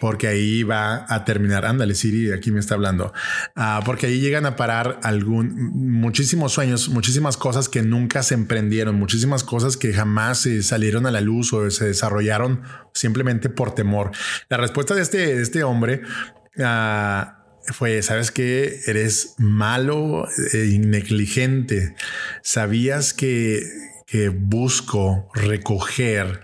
porque 0.00 0.28
ahí 0.28 0.62
va 0.62 1.06
a 1.08 1.24
terminar. 1.24 1.64
Ándale, 1.64 1.94
Siri, 1.94 2.30
aquí 2.30 2.52
me 2.52 2.60
está 2.60 2.74
hablando. 2.74 3.12
Ah, 3.54 3.80
porque 3.84 4.06
ahí 4.06 4.20
llegan 4.20 4.46
a 4.46 4.54
parar 4.54 5.00
algún, 5.02 5.54
muchísimos 5.74 6.52
sueños, 6.52 6.90
muchísimas 6.90 7.36
cosas 7.36 7.68
que 7.68 7.82
nunca 7.82 8.22
se 8.22 8.34
emprendieron, 8.34 8.96
muchísimas 8.96 9.42
cosas 9.44 9.76
que 9.76 9.92
jamás 9.92 10.46
salieron 10.62 11.06
a 11.06 11.10
la 11.10 11.20
luz 11.20 11.52
o 11.52 11.70
se 11.70 11.86
desarrollaron 11.86 12.62
simplemente 12.92 13.48
por 13.48 13.74
temor. 13.74 14.12
La 14.48 14.58
respuesta 14.58 14.94
de 14.94 15.02
este, 15.02 15.40
este 15.40 15.64
hombre 15.64 16.02
uh, 16.58 17.72
fue, 17.72 18.02
¿sabes 18.02 18.30
que 18.30 18.80
Eres 18.86 19.34
malo 19.38 20.28
e 20.52 20.78
negligente. 20.78 21.94
Sabías 22.42 23.14
que, 23.14 23.62
que 24.06 24.28
busco 24.28 25.30
recoger 25.34 26.42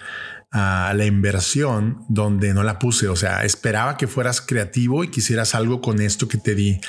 a 0.53 0.93
la 0.95 1.07
inversión 1.07 2.05
donde 2.09 2.53
no 2.53 2.63
la 2.63 2.79
puse. 2.79 3.09
O 3.09 3.17
sea, 3.17 3.45
esperaba 3.45 3.97
que 3.97 4.07
fueras 4.07 4.41
creativo 4.41 5.03
y 5.03 5.09
quisieras 5.09 5.55
algo 5.55 5.81
con 5.81 6.01
esto 6.01 6.29
que 6.29 6.39
te 6.39 6.55
di. 6.55 6.81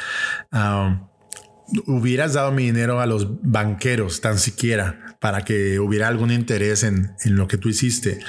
hubieras 1.88 2.34
dado 2.34 2.52
mi 2.52 2.66
dinero 2.66 3.00
a 3.00 3.06
los 3.06 3.42
banqueros 3.42 4.22
tan 4.22 4.38
siquiera 4.38 5.18
para 5.20 5.46
que 5.46 5.80
hubiera 5.80 6.10
algún 6.10 6.32
interés 6.32 6.84
en, 6.84 7.16
lo 7.26 7.48
que 7.48 7.58
tú 7.58 7.70
hiciste. 7.70 8.20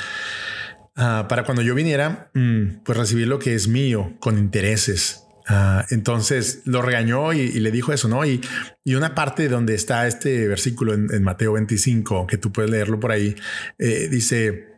Ah, 0.97 1.27
para 1.29 1.43
cuando 1.43 1.61
yo 1.63 1.75
viniera, 1.75 2.31
mm, 2.35 2.85
pues 2.85 2.97
recibir 2.97 3.27
lo 3.27 3.41
que 3.41 3.55
es 3.55 3.67
mío 3.67 4.13
con 4.21 4.39
intereses. 4.39 5.25
Ah, 5.49 5.85
entonces 5.91 6.63
lo 6.65 6.81
regañó 6.81 7.33
y, 7.33 7.51
le 7.51 7.73
dijo 7.73 7.93
eso, 7.93 8.09
¿no? 8.09 8.25
Y, 8.25 8.41
y, 8.85 8.95
una 8.95 9.17
parte 9.17 9.49
donde 9.49 9.75
está 9.75 10.07
este 10.07 10.47
versículo 10.47 10.95
en, 10.95 11.23
Mateo 11.25 11.55
25, 11.55 12.29
que 12.29 12.39
tú 12.39 12.53
puedes 12.53 12.71
leerlo 12.71 13.01
por 13.01 13.11
ahí, 13.11 13.35
eh, 13.79 14.09
dice, 14.09 14.74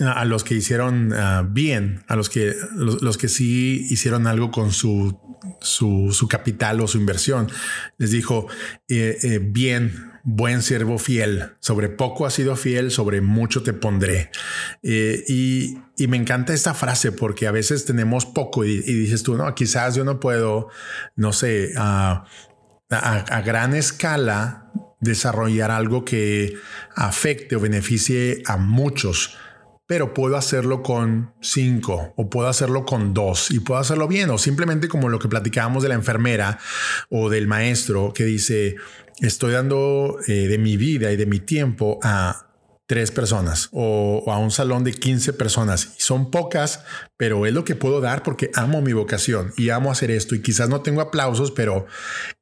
a 0.00 0.24
los 0.24 0.44
que 0.44 0.54
hicieron 0.54 1.12
ah, 1.12 1.46
bien, 1.48 2.04
a 2.08 2.16
los 2.16 2.28
que, 2.28 2.54
los, 2.74 3.18
que 3.18 3.28
sí 3.28 3.86
hicieron 3.90 4.26
algo 4.26 4.50
con 4.50 4.72
su, 4.72 5.18
su, 5.60 6.28
capital 6.28 6.80
o 6.80 6.88
su 6.88 6.98
inversión. 6.98 7.50
Les 7.98 8.10
dijo, 8.10 8.48
eh, 8.88 9.18
eh, 9.22 9.40
bien, 9.42 10.12
buen 10.22 10.62
siervo 10.62 10.98
fiel, 10.98 11.52
sobre 11.60 11.88
poco 11.88 12.26
has 12.26 12.34
sido 12.34 12.56
fiel, 12.56 12.90
sobre 12.90 13.20
mucho 13.20 13.62
te 13.62 13.72
pondré. 13.72 14.30
Eh, 14.82 15.24
y, 15.28 15.78
me 16.08 16.18
encanta 16.18 16.52
esta 16.52 16.74
frase 16.74 17.10
porque 17.10 17.46
a 17.46 17.52
veces 17.52 17.86
tenemos 17.86 18.26
poco 18.26 18.64
y, 18.64 18.80
dices 18.80 19.22
tú, 19.22 19.36
no, 19.36 19.54
quizás 19.54 19.94
yo 19.94 20.04
no 20.04 20.20
puedo, 20.20 20.68
no 21.14 21.32
sé, 21.32 21.72
a, 21.76 22.24
a 22.90 23.40
gran 23.40 23.74
escala 23.74 24.66
desarrollar 25.00 25.70
algo 25.70 26.04
que 26.04 26.56
afecte 26.94 27.56
o 27.56 27.60
beneficie 27.60 28.42
a 28.46 28.56
muchos 28.56 29.38
pero 29.86 30.14
puedo 30.14 30.36
hacerlo 30.36 30.82
con 30.82 31.32
cinco 31.40 32.12
o 32.16 32.28
puedo 32.28 32.48
hacerlo 32.48 32.84
con 32.84 33.14
dos 33.14 33.50
y 33.50 33.60
puedo 33.60 33.80
hacerlo 33.80 34.08
bien 34.08 34.30
o 34.30 34.38
simplemente 34.38 34.88
como 34.88 35.08
lo 35.08 35.18
que 35.18 35.28
platicábamos 35.28 35.82
de 35.82 35.88
la 35.88 35.94
enfermera 35.94 36.58
o 37.10 37.30
del 37.30 37.46
maestro 37.46 38.12
que 38.12 38.24
dice 38.24 38.76
estoy 39.20 39.52
dando 39.52 40.18
eh, 40.26 40.48
de 40.48 40.58
mi 40.58 40.76
vida 40.76 41.12
y 41.12 41.16
de 41.16 41.26
mi 41.26 41.40
tiempo 41.40 41.98
a 42.02 42.46
tres 42.86 43.10
personas 43.10 43.68
o, 43.72 44.24
a 44.28 44.38
un 44.38 44.50
salón 44.50 44.84
de 44.84 44.92
15 44.92 45.32
personas. 45.32 45.94
Son 45.98 46.30
pocas, 46.30 46.84
pero 47.16 47.46
es 47.46 47.52
lo 47.52 47.64
que 47.64 47.74
puedo 47.74 48.00
dar 48.00 48.22
porque 48.22 48.50
amo 48.54 48.80
mi 48.80 48.92
vocación 48.92 49.52
y 49.56 49.70
amo 49.70 49.90
hacer 49.90 50.10
esto. 50.10 50.34
Y 50.34 50.42
quizás 50.42 50.68
no 50.68 50.82
tengo 50.82 51.00
aplausos, 51.00 51.50
pero 51.50 51.86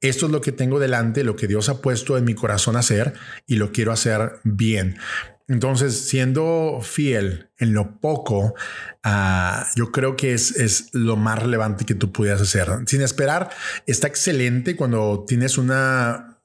esto 0.01 0.27
es 0.27 0.33
lo 0.33 0.41
que 0.41 0.53
tengo 0.53 0.79
delante, 0.79 1.25
lo 1.25 1.37
que 1.37 1.47
Dios 1.47 1.69
ha 1.69 1.81
puesto 1.81 2.19
en 2.19 2.25
mi 2.25 2.35
corazón 2.35 2.77
hacer 2.77 3.15
y 3.47 3.57
lo 3.57 3.73
quiero 3.73 3.93
hacer 3.93 4.41
bien. 4.45 4.99
Entonces, 5.47 6.09
siendo 6.09 6.81
fiel 6.83 7.51
en 7.59 7.75
lo 7.75 8.01
poco, 8.01 8.55
ah, 9.03 9.67
yo 9.77 9.93
creo 9.93 10.17
que 10.17 10.33
es, 10.33 10.53
es, 10.57 10.89
lo 10.93 11.17
más 11.17 11.43
relevante 11.43 11.85
que 11.85 11.95
tú 11.95 12.13
pudieras 12.13 12.41
hacer. 12.41 12.69
Sin 12.87 13.03
esperar, 13.03 13.51
está 13.87 14.07
excelente 14.07 14.75
cuando 14.75 15.25
tienes 15.27 15.59
una, 15.59 16.39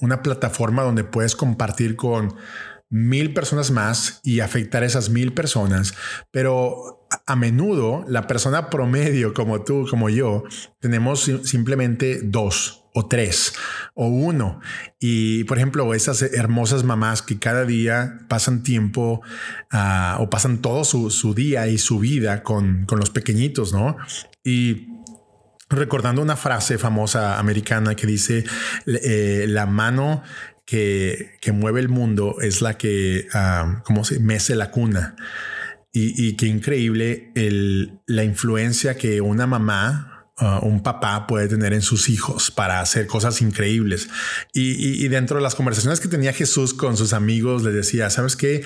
una 0.00 0.22
plataforma 0.22 0.82
donde 0.82 1.04
puedes 1.04 1.36
compartir 1.36 1.94
con 1.94 2.34
mil 2.88 3.32
personas 3.32 3.70
más 3.70 4.20
y 4.22 4.40
afectar 4.40 4.82
a 4.82 4.86
esas 4.86 5.08
mil 5.08 5.32
personas, 5.32 5.94
pero 6.30 7.06
a 7.26 7.36
menudo 7.36 8.04
la 8.06 8.26
persona 8.26 8.70
promedio 8.70 9.32
como 9.34 9.62
tú, 9.62 9.86
como 9.88 10.10
yo, 10.10 10.44
tenemos 10.80 11.30
simplemente 11.44 12.20
dos 12.22 12.81
o 12.94 13.06
tres 13.06 13.54
o 13.94 14.06
uno. 14.06 14.60
Y 15.00 15.44
por 15.44 15.58
ejemplo, 15.58 15.94
esas 15.94 16.22
hermosas 16.22 16.84
mamás 16.84 17.22
que 17.22 17.38
cada 17.38 17.64
día 17.64 18.20
pasan 18.28 18.62
tiempo 18.62 19.22
ah, 19.70 20.16
o 20.20 20.30
pasan 20.30 20.58
todo 20.58 20.84
su, 20.84 21.34
día 21.34 21.68
y 21.68 21.78
su 21.78 21.98
vida 21.98 22.42
con, 22.42 22.86
los 22.90 23.10
pequeñitos, 23.10 23.72
¿no? 23.72 23.96
Y 24.44 24.88
recordando 25.70 26.20
una 26.20 26.36
frase 26.36 26.76
famosa 26.76 27.38
americana 27.38 27.94
que 27.94 28.06
dice, 28.06 28.44
eh, 28.86 29.46
la 29.48 29.64
mano 29.66 30.22
que, 30.66 31.38
mueve 31.52 31.80
el 31.80 31.88
mundo 31.88 32.36
es 32.40 32.60
la 32.60 32.76
que, 32.76 33.26
uh, 33.34 33.82
¿cómo 33.84 34.04
se 34.04 34.20
mece 34.20 34.54
la 34.54 34.70
cuna? 34.70 35.16
Y, 35.92 36.26
y 36.26 36.36
qué 36.36 36.46
increíble 36.46 37.30
el, 37.34 38.00
la 38.06 38.24
influencia 38.24 38.96
que 38.96 39.20
una 39.20 39.46
mamá 39.46 40.11
Uh, 40.40 40.66
un 40.66 40.82
papá 40.82 41.26
puede 41.26 41.46
tener 41.46 41.74
en 41.74 41.82
sus 41.82 42.08
hijos 42.08 42.50
para 42.50 42.80
hacer 42.80 43.06
cosas 43.06 43.42
increíbles. 43.42 44.08
Y, 44.54 45.06
dentro 45.08 45.36
de 45.36 45.42
las 45.42 45.54
conversaciones 45.54 46.00
que 46.00 46.08
tenía 46.08 46.32
Jesús 46.32 46.72
con 46.72 46.96
sus 46.96 47.12
amigos, 47.12 47.62
les 47.64 47.74
decía, 47.74 48.08
¿sabes 48.08 48.34
qué? 48.34 48.64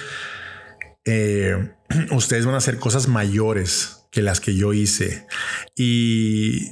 Eh, 1.05 1.75
ustedes 2.13 2.47
van 2.47 2.55
a 2.55 2.59
hacer 2.59 2.79
cosas 2.79 3.09
mayores 3.09 4.07
que 4.13 4.23
las 4.23 4.41
que 4.41 4.55
yo 4.55 4.73
hice. 4.73 5.27
Y 5.75 6.71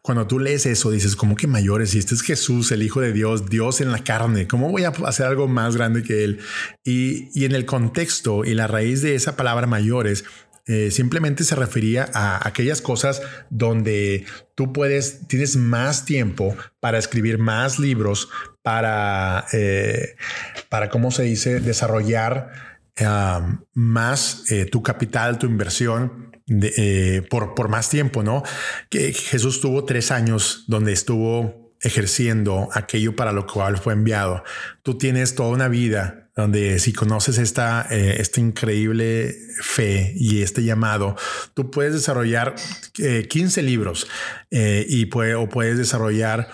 cuando 0.00 0.26
tú 0.26 0.38
lees 0.38 0.64
eso, 0.64 0.90
dices, 0.90 1.16
¿cómo 1.16 1.36
que 1.36 1.46
mayores? 1.46 1.94
Y 1.94 1.98
este 1.98 2.14
es 2.14 2.22
Jesús, 2.22 2.72
el 2.72 2.82
Hijo 2.82 3.02
de 3.02 3.12
Dios, 3.12 3.50
Dios 3.50 3.82
en 3.82 3.92
la 3.92 4.04
carne. 4.04 4.48
¿Cómo 4.48 4.70
voy 4.70 4.84
a 4.84 4.88
hacer 4.88 5.26
algo 5.26 5.48
más 5.48 5.76
grande 5.76 6.02
que 6.02 6.24
Él? 6.24 6.40
Y 6.82 7.44
en 7.44 7.54
el 7.54 7.66
contexto 7.66 8.46
y 8.46 8.54
la 8.54 8.66
raíz 8.68 9.02
de 9.02 9.14
esa 9.14 9.36
palabra 9.36 9.66
mayores 9.66 10.24
eh, 10.66 10.90
simplemente 10.90 11.44
se 11.44 11.54
refería 11.54 12.08
a 12.14 12.46
aquellas 12.48 12.80
cosas 12.80 13.20
donde 13.50 14.24
tú 14.54 14.72
puedes, 14.72 15.26
tienes 15.28 15.56
más 15.56 16.06
tiempo 16.06 16.56
para 16.80 16.98
escribir 16.98 17.38
más 17.38 17.78
libros, 17.78 18.30
para, 18.62 19.44
eh, 19.52 20.16
para 20.70 20.88
¿cómo 20.88 21.10
se 21.10 21.24
dice?, 21.24 21.60
desarrollar 21.60 22.74
más 23.74 24.44
eh, 24.52 24.66
tu 24.66 24.82
capital, 24.82 25.38
tu 25.38 25.46
inversión 25.46 26.30
por, 27.28 27.54
por 27.54 27.68
más 27.68 27.90
tiempo, 27.90 28.22
¿no? 28.22 28.44
Que 28.88 29.12
Jesús 29.12 29.60
tuvo 29.60 29.84
tres 29.84 30.12
años 30.12 30.64
donde 30.68 30.92
estuvo 30.92 31.74
ejerciendo 31.80 32.68
aquello 32.72 33.16
para 33.16 33.32
lo 33.32 33.46
cual 33.46 33.78
fue 33.78 33.92
enviado. 33.92 34.44
Tú 34.82 34.96
tienes 34.96 35.34
toda 35.34 35.50
una 35.50 35.68
vida 35.68 36.23
donde 36.36 36.78
si 36.78 36.92
conoces 36.92 37.38
esta, 37.38 37.86
eh, 37.90 38.16
esta 38.18 38.40
increíble 38.40 39.36
fe 39.60 40.12
y 40.16 40.42
este 40.42 40.64
llamado, 40.64 41.16
tú 41.54 41.70
puedes 41.70 41.92
desarrollar 41.92 42.54
15 43.28 43.62
libros 43.62 44.08
y 44.50 45.06
puede, 45.06 45.34
o 45.34 45.48
puedes 45.48 45.78
desarrollar 45.78 46.48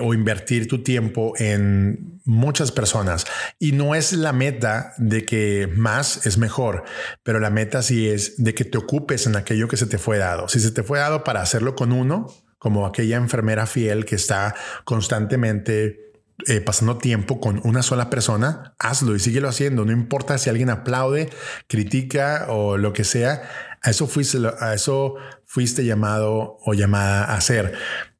o 0.00 0.14
invertir 0.14 0.68
tu 0.68 0.82
tiempo 0.82 1.34
en 1.38 2.14
muchas 2.24 2.72
personas. 2.72 3.26
Y 3.58 3.72
no 3.72 3.94
es 3.94 4.12
la 4.12 4.32
meta 4.32 4.94
de 4.98 5.24
que 5.24 5.68
más 5.74 6.26
es 6.26 6.38
mejor, 6.38 6.84
pero 7.22 7.40
la 7.40 7.50
meta 7.50 7.82
sí 7.82 8.08
es 8.08 8.42
de 8.42 8.54
que 8.54 8.64
te 8.64 8.78
ocupes 8.78 9.26
en 9.26 9.36
aquello 9.36 9.68
que 9.68 9.76
se 9.76 9.86
te 9.86 9.98
fue 9.98 10.18
dado. 10.18 10.48
Si 10.48 10.60
se 10.60 10.70
te 10.70 10.82
fue 10.82 10.98
dado 10.98 11.24
para 11.24 11.42
hacerlo 11.42 11.74
con 11.74 11.92
uno, 11.92 12.26
como 12.58 12.86
aquella 12.86 13.16
enfermera 13.16 13.66
fiel 13.66 14.06
que 14.06 14.14
está 14.14 14.54
constantemente 14.84 16.03
eh, 16.46 16.60
pasando 16.60 16.98
tiempo 16.98 17.40
con 17.40 17.60
una 17.64 17.82
sola 17.82 18.10
persona, 18.10 18.74
hazlo 18.78 19.14
y 19.14 19.20
síguelo 19.20 19.48
haciendo. 19.48 19.84
No 19.84 19.92
importa 19.92 20.36
si 20.36 20.50
alguien 20.50 20.68
aplaude, 20.68 21.30
critica 21.68 22.46
o 22.48 22.76
lo 22.76 22.92
que 22.92 23.04
sea. 23.04 23.48
A 23.82 23.90
eso 23.90 24.06
fuiste, 24.06 24.38
a 24.58 24.74
eso 24.74 25.14
fuiste 25.46 25.84
llamado 25.84 26.56
o 26.64 26.74
llamada 26.74 27.24
a 27.24 27.36
hacer. 27.36 27.74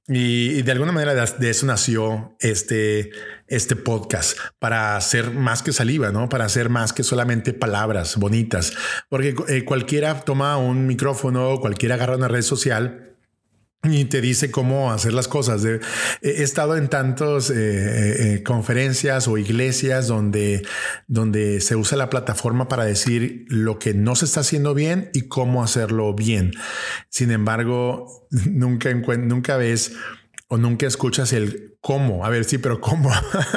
Y, 0.07 0.61
de 0.63 0.73
alguna 0.73 0.93
manera 0.93 1.15
de, 1.15 1.51
eso 1.51 1.65
nació 1.65 2.37
este, 2.39 3.11
este 3.47 3.75
podcast 3.75 4.39
para 4.59 4.97
hacer 4.97 5.31
más 5.31 5.63
que 5.63 5.73
saliva, 5.73 6.13
¿no? 6.13 6.29
Para 6.29 6.45
hacer 6.45 6.69
más 6.69 6.93
que 6.93 7.03
solamente 7.03 7.55
palabras 7.55 8.17
bonitas. 8.17 8.75
Porque 9.09 9.35
eh, 9.49 9.65
cualquiera 9.65 10.21
toma 10.21 10.59
un 10.59 10.87
micrófono, 10.87 11.59
cualquiera 11.59 11.95
agarra 11.95 12.17
una 12.17 12.29
red 12.29 12.43
social 12.43 13.14
y 13.85 14.05
te 14.07 14.21
dice 14.21 14.51
cómo 14.51 14.93
hacer 14.93 15.13
las 15.13 15.29
cosas. 15.29 15.65
He 15.65 16.43
estado 16.43 16.77
en 16.77 16.89
tantas 16.89 17.51
eh, 17.51 17.55
eh, 18.35 18.43
conferencias 18.43 19.29
o 19.29 19.39
iglesias 19.39 20.09
donde, 20.09 20.67
donde 21.07 21.61
se 21.61 21.77
usa 21.77 21.99
la 21.99 22.11
plataforma 22.11 22.69
para 22.69 22.85
decir 22.85 23.45
lo 23.49 23.79
que 23.79 23.95
no 23.95 24.17
se 24.17 24.25
está 24.25 24.41
haciendo 24.41 24.75
bien 24.75 25.11
y 25.13 25.23
cómo 25.29 25.63
hacerlo 25.63 26.15
bien. 26.15 26.53
Sin 27.11 27.31
embargo, 27.31 28.27
nunca, 28.31 28.93
nunca 28.93 29.57
ves 29.57 29.93
o 30.49 30.57
nunca 30.57 30.87
escuchas 30.87 31.33
el 31.33 31.77
cómo. 31.81 32.25
A 32.25 32.31
ver, 32.31 32.45
sí, 32.45 32.59
pero 32.59 32.81
cómo. 32.81 33.11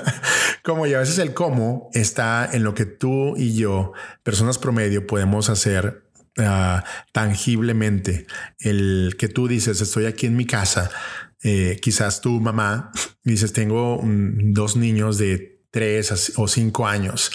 cómo 0.64 0.86
y 0.86 0.94
a 0.94 1.00
veces 1.00 1.18
el 1.20 1.34
cómo 1.34 1.90
está 1.94 2.50
en 2.52 2.64
lo 2.64 2.74
que 2.74 2.86
tú 2.86 3.36
y 3.38 3.56
yo, 3.56 3.94
personas 4.24 4.58
promedio, 4.58 5.08
podemos 5.08 5.50
hacer 5.50 6.07
Ah, 6.38 6.84
tangiblemente. 7.14 8.28
El 8.60 9.16
que 9.18 9.28
tú 9.28 9.48
dices, 9.48 9.82
estoy 9.82 10.06
aquí 10.06 10.28
en 10.28 10.36
mi 10.36 10.46
casa, 10.46 10.92
eh, 11.44 11.80
quizás 11.82 12.22
tu 12.22 12.40
mamá, 12.40 12.92
dices, 13.24 13.54
tengo 13.54 14.02
dos 14.04 14.76
niños 14.76 15.18
de 15.18 15.62
tres 15.72 16.34
o 16.36 16.48
cinco 16.48 16.88
años 16.88 17.32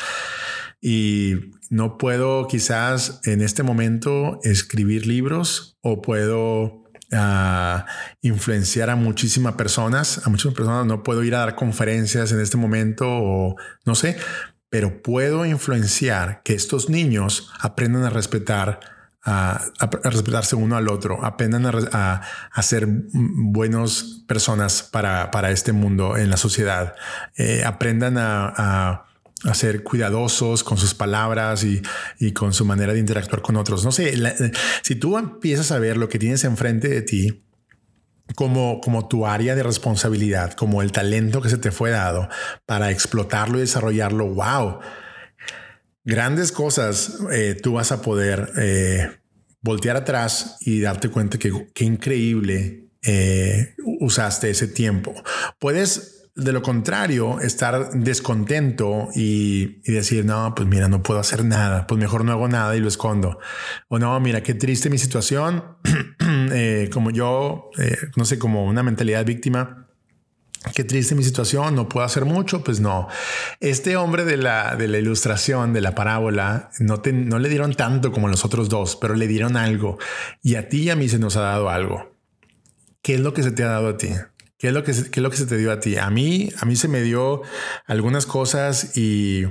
y 0.81 1.53
no 1.71 1.97
puedo 1.97 2.49
quizás 2.49 3.21
en 3.25 3.41
este 3.41 3.63
momento 3.63 4.41
escribir 4.43 5.07
libros 5.07 5.79
o 5.81 6.03
puedo 6.03 6.83
ah, 7.13 7.87
influenciar 8.21 8.91
a 8.91 8.97
muchísimas 8.97 9.55
personas, 9.55 10.27
a 10.27 10.31
muchas 10.31 10.53
personas, 10.55 10.85
no 10.87 11.05
puedo 11.05 11.23
ir 11.23 11.37
a 11.37 11.39
dar 11.39 11.55
conferencias 11.55 12.33
en 12.33 12.41
este 12.41 12.57
momento 12.57 13.07
o 13.09 13.57
no 13.85 13.95
sé, 13.95 14.17
pero 14.73 15.03
puedo 15.03 15.45
influenciar 15.45 16.41
que 16.43 16.55
estos 16.55 16.89
niños 16.89 17.53
aprendan 17.61 18.05
a 18.05 18.11
respetar 18.11 18.81
a, 19.23 19.67
respetarse 20.03 20.57
uno 20.57 20.77
al 20.77 20.89
otro, 20.89 21.23
aprendan 21.23 21.67
a, 21.67 22.63
ser 22.63 22.89
buenas 22.89 24.23
personas 24.27 24.83
para, 24.83 25.31
para, 25.31 25.51
este 25.51 25.73
mundo 25.73 26.17
en 26.17 26.31
la 26.31 26.39
sociedad, 26.39 26.95
eh, 27.37 27.63
aprendan 27.67 28.17
a, 28.17 29.05
a, 29.45 29.55
ser 29.55 29.83
cuidadosos 29.83 30.65
con 30.65 30.79
sus 30.79 30.95
palabras 30.95 31.65
y, 31.65 31.83
y, 32.19 32.33
con 32.33 32.55
su 32.55 32.65
manera 32.65 32.95
de 32.95 32.99
interactuar 32.99 33.43
con 33.43 33.57
otros. 33.57 33.85
No 33.85 33.93
sé, 33.93 34.15
si 34.81 34.95
tú 34.95 35.19
empiezas 35.19 35.71
a 35.71 35.79
ver 35.81 35.99
lo 35.99 36.09
que 36.09 36.19
tienes 36.19 36.45
enfrente 36.45 36.89
de 36.89 37.03
ti, 37.03 37.43
como, 38.35 38.81
como 38.81 39.09
tu 39.09 39.27
área 39.27 39.55
de 39.55 39.63
responsabilidad, 39.63 40.53
como 40.53 40.83
el 40.83 40.93
talento 40.93 41.41
que 41.41 41.49
se 41.49 41.59
te 41.59 41.71
fue 41.71 41.91
dado 41.91 42.29
para 42.67 42.91
explotarlo 42.91 43.59
y 43.59 43.63
desarrollarlo, 43.63 44.29
wow, 44.29 44.81
grandes 46.05 46.53
cosas 46.53 47.19
eh, 47.33 47.57
tú 47.61 47.75
vas 47.75 47.93
a 47.93 48.03
poder 48.03 48.53
eh, 48.59 49.11
voltear 49.61 49.97
atrás 49.97 50.57
y 50.61 50.81
darte 50.81 51.09
cuenta 51.09 51.39
que 51.39 51.69
qué 51.75 51.85
increíble 51.85 52.89
eh, 53.03 53.75
usaste 54.01 54.51
ese 54.51 54.69
tiempo. 54.69 55.15
Puedes 55.59 56.22
de 56.35 56.53
lo 56.53 56.63
contrario, 56.63 57.41
estar 57.41 57.93
descontento 57.93 59.09
y, 59.15 59.81
decir, 59.91 60.25
no, 60.25 60.55
pues 60.55 60.67
mira, 60.69 60.89
no 60.89 61.03
puedo 61.03 61.21
hacer 61.21 61.45
nada, 61.45 61.87
pues 61.87 62.01
mejor 62.01 62.25
no 62.25 62.33
hago 62.33 62.49
nada 62.49 62.75
y 62.77 62.81
lo 62.81 62.89
escondo. 62.89 63.39
O 63.89 63.99
no, 63.99 64.19
mira, 64.21 64.43
qué 64.43 64.55
triste 64.55 64.91
mi 64.91 64.99
situación, 64.99 65.77
como 66.93 67.11
yo, 67.11 67.71
no 68.17 68.25
sé, 68.25 68.39
como 68.39 68.65
una 68.65 68.83
mentalidad 68.83 69.25
víctima 69.25 69.83
qué 70.75 70.85
triste 70.85 71.15
mi 71.15 71.25
situación, 71.25 71.75
no 71.75 71.89
puedo 71.89 72.07
hacer 72.07 72.25
mucho, 72.25 72.63
pues 72.63 72.81
no. 72.81 73.09
Este 73.61 73.97
hombre 73.97 74.25
de 74.25 74.37
la, 74.37 74.77
de 74.77 74.89
la 74.89 74.99
ilustración, 74.99 75.73
de 75.73 75.81
la 75.81 75.95
parábola, 75.95 76.71
no, 76.79 77.01
te, 77.01 77.13
no 77.13 77.39
le 77.39 77.49
dieron 77.49 77.75
tanto 77.75 78.13
como 78.13 78.29
los 78.29 78.45
otros 78.45 78.69
dos, 78.69 78.97
pero 78.97 79.15
le 79.15 79.27
dieron 79.27 79.57
algo. 79.57 79.99
Y 80.43 80.55
a 80.55 80.69
ti 80.69 80.85
y 80.85 80.91
a 80.91 80.97
mí 80.97 81.09
se 81.09 81.19
nos 81.19 81.37
ha 81.37 81.43
dado 81.43 81.69
algo. 81.69 82.17
¿Qué 83.03 83.15
es 83.15 83.21
lo 83.21 83.35
que 83.35 83.43
se 83.43 83.51
te 83.51 83.65
ha 83.65 83.69
dado 83.69 83.89
a 83.89 83.97
ti? 83.97 84.11
¿Qué 84.63 84.69
es 84.69 84.75
lo 84.75 84.85
que, 84.85 84.93
qué 84.93 85.19
es 85.19 85.23
lo 85.25 85.29
que 85.29 85.37
se 85.37 85.47
te 85.47 85.57
dio 85.57 85.73
a 85.73 85.81
ti? 85.81 85.97
A 85.97 86.09
mí, 86.09 86.51
a 86.61 86.67
mí 86.67 86.77
se 86.77 86.87
me 86.87 87.03
dio 87.03 87.43
algunas 87.85 88.27
cosas 88.27 88.97
y 88.97 89.45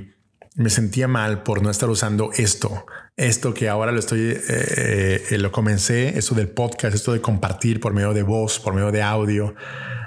me 0.54 0.70
sentía 0.70 1.06
mal 1.06 1.42
por 1.42 1.60
no 1.60 1.68
estar 1.68 1.90
usando 1.90 2.30
esto, 2.34 2.86
esto 3.18 3.52
que 3.52 3.68
ahora 3.68 3.92
lo 3.92 3.98
estoy, 3.98 4.20
eh, 4.30 5.22
eh, 5.28 5.36
lo 5.36 5.52
comencé, 5.52 6.16
esto 6.16 6.34
del 6.34 6.48
podcast, 6.48 6.94
esto 6.94 7.12
de 7.12 7.20
compartir 7.20 7.78
por 7.78 7.92
medio 7.92 8.14
de 8.14 8.22
voz, 8.22 8.58
por 8.58 8.72
medio 8.72 8.90
de 8.90 9.02
audio 9.02 9.54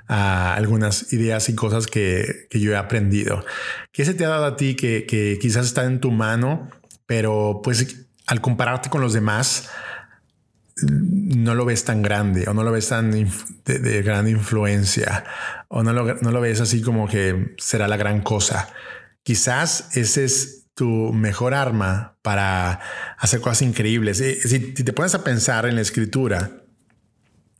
algunas 0.08 1.14
ideas 1.14 1.50
y 1.50 1.56
cosas 1.56 1.86
que, 1.86 2.48
yo 2.50 2.72
he 2.72 2.76
aprendido. 2.76 3.46
¿Qué 3.92 4.06
se 4.06 4.16
te 4.16 4.26
ha 4.26 4.30
dado 4.30 4.46
a 4.46 4.56
ti 4.56 4.76
que, 4.76 5.38
quizás 5.40 5.68
está 5.68 5.84
en 5.84 6.00
tu 6.00 6.10
mano, 6.10 6.68
pero 7.06 7.62
pues 7.64 8.08
al 8.26 8.42
compararte 8.42 8.90
con 8.90 9.02
los 9.02 9.14
demás, 9.14 9.70
no 10.82 11.56
lo 11.56 11.66
ves 11.66 11.86
tan 11.86 12.02
grande 12.02 12.46
o 12.48 12.54
no 12.54 12.64
lo 12.64 12.72
ves 12.72 12.90
tan 12.90 13.12
de, 13.12 14.02
gran 14.02 14.28
influencia 14.28 15.24
o 15.70 15.84
no 15.84 15.94
lo, 15.94 16.16
no 16.16 16.32
lo 16.32 16.42
ves 16.42 16.60
así 16.60 16.82
como 16.82 17.08
que 17.08 17.56
será 17.58 17.88
la 17.88 17.98
gran 17.98 18.22
cosa. 18.22 18.70
Quizás 19.24 19.96
ese 19.96 20.26
es 20.26 20.66
tu 20.76 21.14
mejor 21.14 21.54
arma 21.54 22.18
para 22.22 22.82
hacer 23.18 23.40
cosas 23.40 23.64
increíbles. 23.64 24.18
Si, 24.18 24.60
te 24.60 24.94
pones 24.94 25.16
a 25.16 25.24
pensar 25.24 25.66
en 25.66 25.76
la 25.76 25.82
escritura, 25.82 26.52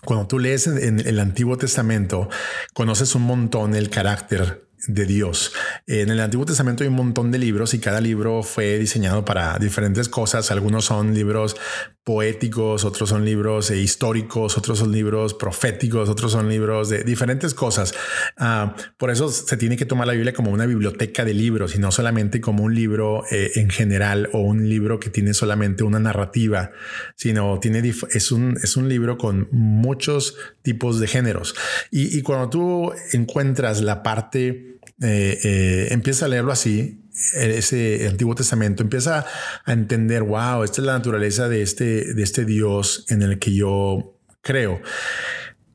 cuando 0.04 0.28
tú 0.28 0.38
lees 0.38 0.68
en, 0.68 1.00
el 1.00 1.20
Antiguo 1.20 1.58
Testamento, 1.58 2.30
conoces 2.74 3.16
un 3.16 3.24
montón 3.24 3.74
el 3.74 3.90
carácter 3.90 4.68
de 4.88 5.06
Dios. 5.06 5.54
En 5.88 6.10
el 6.10 6.20
Antiguo 6.20 6.48
Testamento 6.48 6.84
hay 6.84 6.88
un 6.88 6.96
montón 6.96 7.30
de 7.30 7.38
libros 7.38 7.76
y 7.76 7.80
cada 7.80 8.02
libro 8.02 8.42
fue 8.42 8.80
diseñado 8.80 9.24
para 9.24 9.60
diferentes 9.60 10.10
cosas. 10.10 10.50
Algunos 10.50 10.86
son 10.86 11.14
libros 11.14 11.56
poéticos, 12.04 12.86
otros 12.86 13.10
son 13.10 13.24
libros 13.24 13.70
eh, 13.70 13.78
históricos, 13.78 14.58
otros 14.58 14.80
son 14.80 14.92
libros 14.92 15.36
proféticos, 15.36 16.10
otros 16.10 16.32
son 16.32 16.50
libros 16.50 16.90
de 16.90 17.04
diferentes 17.04 17.54
cosas. 17.54 17.94
Ah, 18.36 18.76
por 18.98 19.12
eso 19.12 19.30
se 19.30 19.58
tiene 19.58 19.78
que 19.78 19.86
tomar 19.86 20.08
la 20.08 20.14
Biblia 20.14 20.34
como 20.34 20.50
una 20.50 20.66
biblioteca 20.66 21.24
de 21.24 21.36
libros 21.36 21.76
y 21.76 21.80
no 21.80 21.92
solamente 21.92 22.42
como 22.42 22.64
un 22.64 22.74
libro 22.74 23.24
eh, 23.30 23.52
en 23.54 23.70
general 23.70 24.30
o 24.34 24.40
un 24.40 24.68
libro 24.68 25.00
que 25.00 25.12
tiene 25.12 25.36
solamente 25.36 25.84
una 25.84 26.00
narrativa, 26.00 26.72
sino 27.16 27.60
tiene 27.60 27.94
es 28.12 28.32
un, 28.32 28.58
es 28.64 28.76
un 28.76 28.90
libro 28.90 29.20
con 29.20 29.50
muchos 29.52 30.36
tipos 30.64 31.00
de 31.00 31.06
géneros. 31.06 31.54
Y, 31.92 32.18
y 32.18 32.24
cuando 32.24 32.50
tú 32.50 32.92
encuentras 33.14 33.82
la 33.82 34.02
parte, 34.02 34.75
eh, 35.02 35.88
empieza 35.92 36.26
a 36.26 36.28
leerlo 36.30 36.52
así, 36.52 37.02
ese 37.34 38.08
Antiguo 38.10 38.36
Testamento, 38.36 38.84
empieza 38.84 39.26
a 39.66 39.72
entender, 39.72 40.24
wow, 40.24 40.64
esta 40.64 40.82
es 40.82 40.86
la 40.86 40.94
naturaleza 40.94 41.48
de 41.48 41.62
este, 41.62 42.14
de 42.14 42.24
este 42.24 42.46
Dios 42.46 43.06
en 43.10 43.22
el 43.22 43.40
que 43.40 43.54
yo 43.54 44.20
creo. 44.42 44.82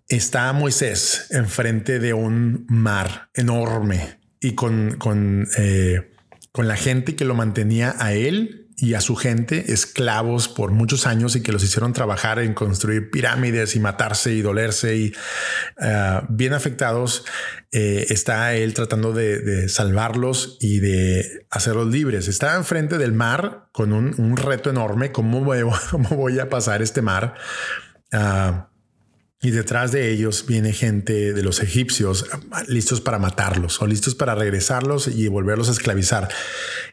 Está 0.08 0.52
Moisés 0.52 1.28
enfrente 1.30 1.98
de 1.98 2.12
un 2.12 2.66
mar 2.68 3.30
enorme 3.34 4.20
y 4.40 4.54
con, 4.54 4.96
con, 4.98 5.48
eh, 5.56 6.12
con 6.52 6.68
la 6.68 6.76
gente 6.76 7.14
que 7.14 7.24
lo 7.24 7.34
mantenía 7.34 7.94
a 7.98 8.12
él 8.12 8.59
y 8.80 8.94
a 8.94 9.00
su 9.02 9.14
gente 9.14 9.72
esclavos 9.72 10.48
por 10.48 10.70
muchos 10.70 11.06
años 11.06 11.36
y 11.36 11.42
que 11.42 11.52
los 11.52 11.62
hicieron 11.62 11.92
trabajar 11.92 12.38
en 12.38 12.54
construir 12.54 13.10
pirámides 13.10 13.76
y 13.76 13.80
matarse 13.80 14.32
y 14.32 14.40
dolerse 14.40 14.96
y 14.96 15.12
eh, 15.80 16.20
bien 16.30 16.54
afectados, 16.54 17.26
eh, 17.72 18.06
está 18.08 18.54
él 18.54 18.72
tratando 18.72 19.12
de, 19.12 19.68
salvarlos 19.68 20.56
y 20.60 20.78
de 20.78 21.46
hacerlos 21.50 21.88
libres. 21.88 22.26
Está 22.26 22.56
enfrente 22.56 22.96
del 22.96 23.12
mar 23.12 23.68
con 23.72 23.92
un, 23.92 24.36
reto 24.36 24.70
enorme. 24.70 25.12
¿Cómo 25.12 25.44
voy, 25.44 25.58
¿Cómo 25.90 26.08
voy, 26.16 26.38
a 26.38 26.48
pasar 26.48 26.80
este 26.80 27.02
mar? 27.02 27.34
Ah, 28.12 28.69
y 29.42 29.50
detrás 29.52 29.90
de 29.90 30.10
ellos 30.10 30.44
viene 30.46 30.72
gente 30.72 31.32
de 31.32 31.42
los 31.42 31.62
egipcios 31.62 32.26
listos 32.68 33.00
para 33.00 33.18
matarlos 33.18 33.80
o 33.80 33.86
listos 33.86 34.14
para 34.14 34.34
regresarlos 34.34 35.08
y 35.08 35.28
volverlos 35.28 35.68
a 35.68 35.72
esclavizar. 35.72 36.28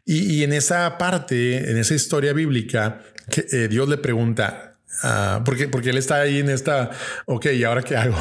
Y, 0.05 0.43
en 0.43 0.53
esa 0.53 0.97
parte, 0.97 1.69
en 1.69 1.77
esa 1.77 1.93
historia 1.93 2.31
bíblica, 2.31 3.01
que, 3.29 3.45
eh, 3.51 3.67
Dios 3.67 3.89
le 3.89 3.97
pregunta, 3.97 4.63
Uh, 5.03 5.43
porque, 5.43 5.67
porque 5.67 5.91
él 5.91 5.97
está 5.97 6.21
ahí 6.21 6.39
en 6.39 6.49
esta, 6.49 6.89
ok, 7.27 7.47
¿y 7.53 7.63
ahora 7.63 7.83
qué 7.83 7.95
hago? 7.95 8.17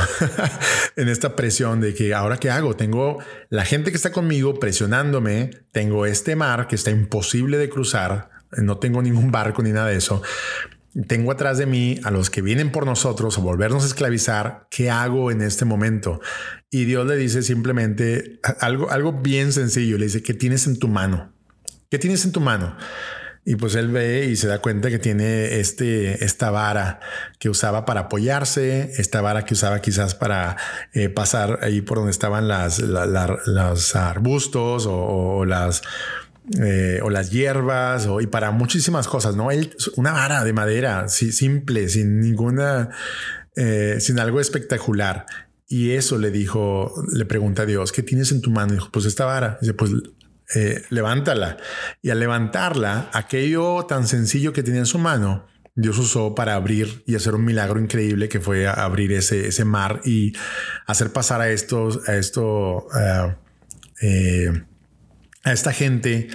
en 0.96 1.08
esta 1.08 1.34
presión 1.34 1.80
de 1.80 1.94
que 1.94 2.12
ahora 2.12 2.36
qué 2.36 2.50
hago? 2.50 2.76
Tengo 2.76 3.16
la 3.48 3.64
gente 3.64 3.90
que 3.90 3.96
está 3.96 4.12
conmigo 4.12 4.60
presionándome, 4.60 5.50
tengo 5.72 6.04
este 6.04 6.36
mar 6.36 6.68
que 6.68 6.74
está 6.74 6.90
imposible 6.90 7.56
de 7.56 7.70
cruzar, 7.70 8.28
no 8.58 8.76
tengo 8.76 9.00
ningún 9.00 9.30
barco 9.30 9.62
ni 9.62 9.70
nada 9.70 9.88
de 9.88 9.96
eso. 9.96 10.22
Tengo 11.08 11.32
atrás 11.32 11.58
de 11.58 11.66
mí 11.66 12.00
a 12.04 12.10
los 12.10 12.30
que 12.30 12.42
vienen 12.42 12.72
por 12.72 12.86
nosotros 12.86 13.36
a 13.36 13.40
volvernos 13.40 13.84
a 13.84 13.86
esclavizar. 13.86 14.66
¿Qué 14.70 14.90
hago 14.90 15.30
en 15.30 15.42
este 15.42 15.64
momento? 15.64 16.20
Y 16.70 16.84
Dios 16.84 17.06
le 17.06 17.16
dice 17.16 17.42
simplemente 17.42 18.40
algo, 18.60 18.90
algo 18.90 19.12
bien 19.12 19.52
sencillo. 19.52 19.98
Le 19.98 20.06
dice, 20.06 20.22
¿qué 20.22 20.34
tienes 20.34 20.66
en 20.66 20.78
tu 20.78 20.88
mano? 20.88 21.32
¿Qué 21.90 21.98
tienes 21.98 22.24
en 22.24 22.32
tu 22.32 22.40
mano? 22.40 22.76
Y 23.48 23.54
pues 23.54 23.76
él 23.76 23.92
ve 23.92 24.26
y 24.26 24.34
se 24.34 24.48
da 24.48 24.58
cuenta 24.58 24.90
que 24.90 24.98
tiene 24.98 25.60
este, 25.60 26.24
esta 26.24 26.50
vara 26.50 26.98
que 27.38 27.48
usaba 27.48 27.84
para 27.84 28.00
apoyarse, 28.00 28.90
esta 28.98 29.20
vara 29.20 29.44
que 29.44 29.54
usaba 29.54 29.80
quizás 29.80 30.16
para 30.16 30.56
eh, 30.92 31.08
pasar 31.08 31.60
ahí 31.62 31.80
por 31.80 31.98
donde 31.98 32.10
estaban 32.10 32.48
las, 32.48 32.80
los 32.80 33.94
arbustos 33.94 34.88
o, 34.90 35.44
las 35.44 35.82
eh, 36.62 37.00
o 37.02 37.10
las 37.10 37.30
hierbas 37.30 38.06
o, 38.06 38.20
y 38.20 38.28
para 38.28 38.52
muchísimas 38.52 39.08
cosas, 39.08 39.34
¿no? 39.34 39.50
Él, 39.50 39.74
una 39.96 40.12
vara 40.12 40.44
de 40.44 40.52
madera, 40.52 41.08
simple, 41.08 41.88
sin 41.88 42.20
ninguna, 42.20 42.90
eh, 43.56 43.96
sin 43.98 44.20
algo 44.20 44.40
espectacular. 44.40 45.26
Y 45.68 45.92
eso 45.92 46.18
le 46.18 46.30
dijo, 46.30 46.94
le 47.12 47.24
pregunta 47.24 47.62
a 47.62 47.66
Dios, 47.66 47.90
¿qué 47.90 48.04
tienes 48.04 48.30
en 48.30 48.42
tu 48.42 48.50
mano? 48.50 48.74
dijo, 48.74 48.90
pues 48.92 49.06
esta 49.06 49.24
vara. 49.24 49.58
dice, 49.60 49.74
pues 49.74 49.90
eh, 50.54 50.82
levántala. 50.90 51.56
Y 52.00 52.10
al 52.10 52.20
levantarla, 52.20 53.10
aquello 53.12 53.84
tan 53.86 54.06
sencillo 54.06 54.52
que 54.52 54.62
tenía 54.62 54.80
en 54.80 54.86
su 54.86 54.98
mano, 54.98 55.46
Dios 55.74 55.98
usó 55.98 56.36
para 56.36 56.54
abrir 56.54 57.02
y 57.06 57.16
hacer 57.16 57.34
un 57.34 57.44
milagro 57.44 57.80
increíble 57.80 58.28
que 58.28 58.38
fue 58.38 58.68
abrir 58.68 59.12
ese, 59.12 59.48
ese 59.48 59.64
mar 59.64 60.00
y 60.04 60.32
hacer 60.86 61.12
pasar 61.12 61.40
a 61.40 61.50
estos, 61.50 62.08
a 62.08 62.14
esto, 62.14 62.86
a 65.46 65.52
esta 65.52 65.72
gente 65.72 66.28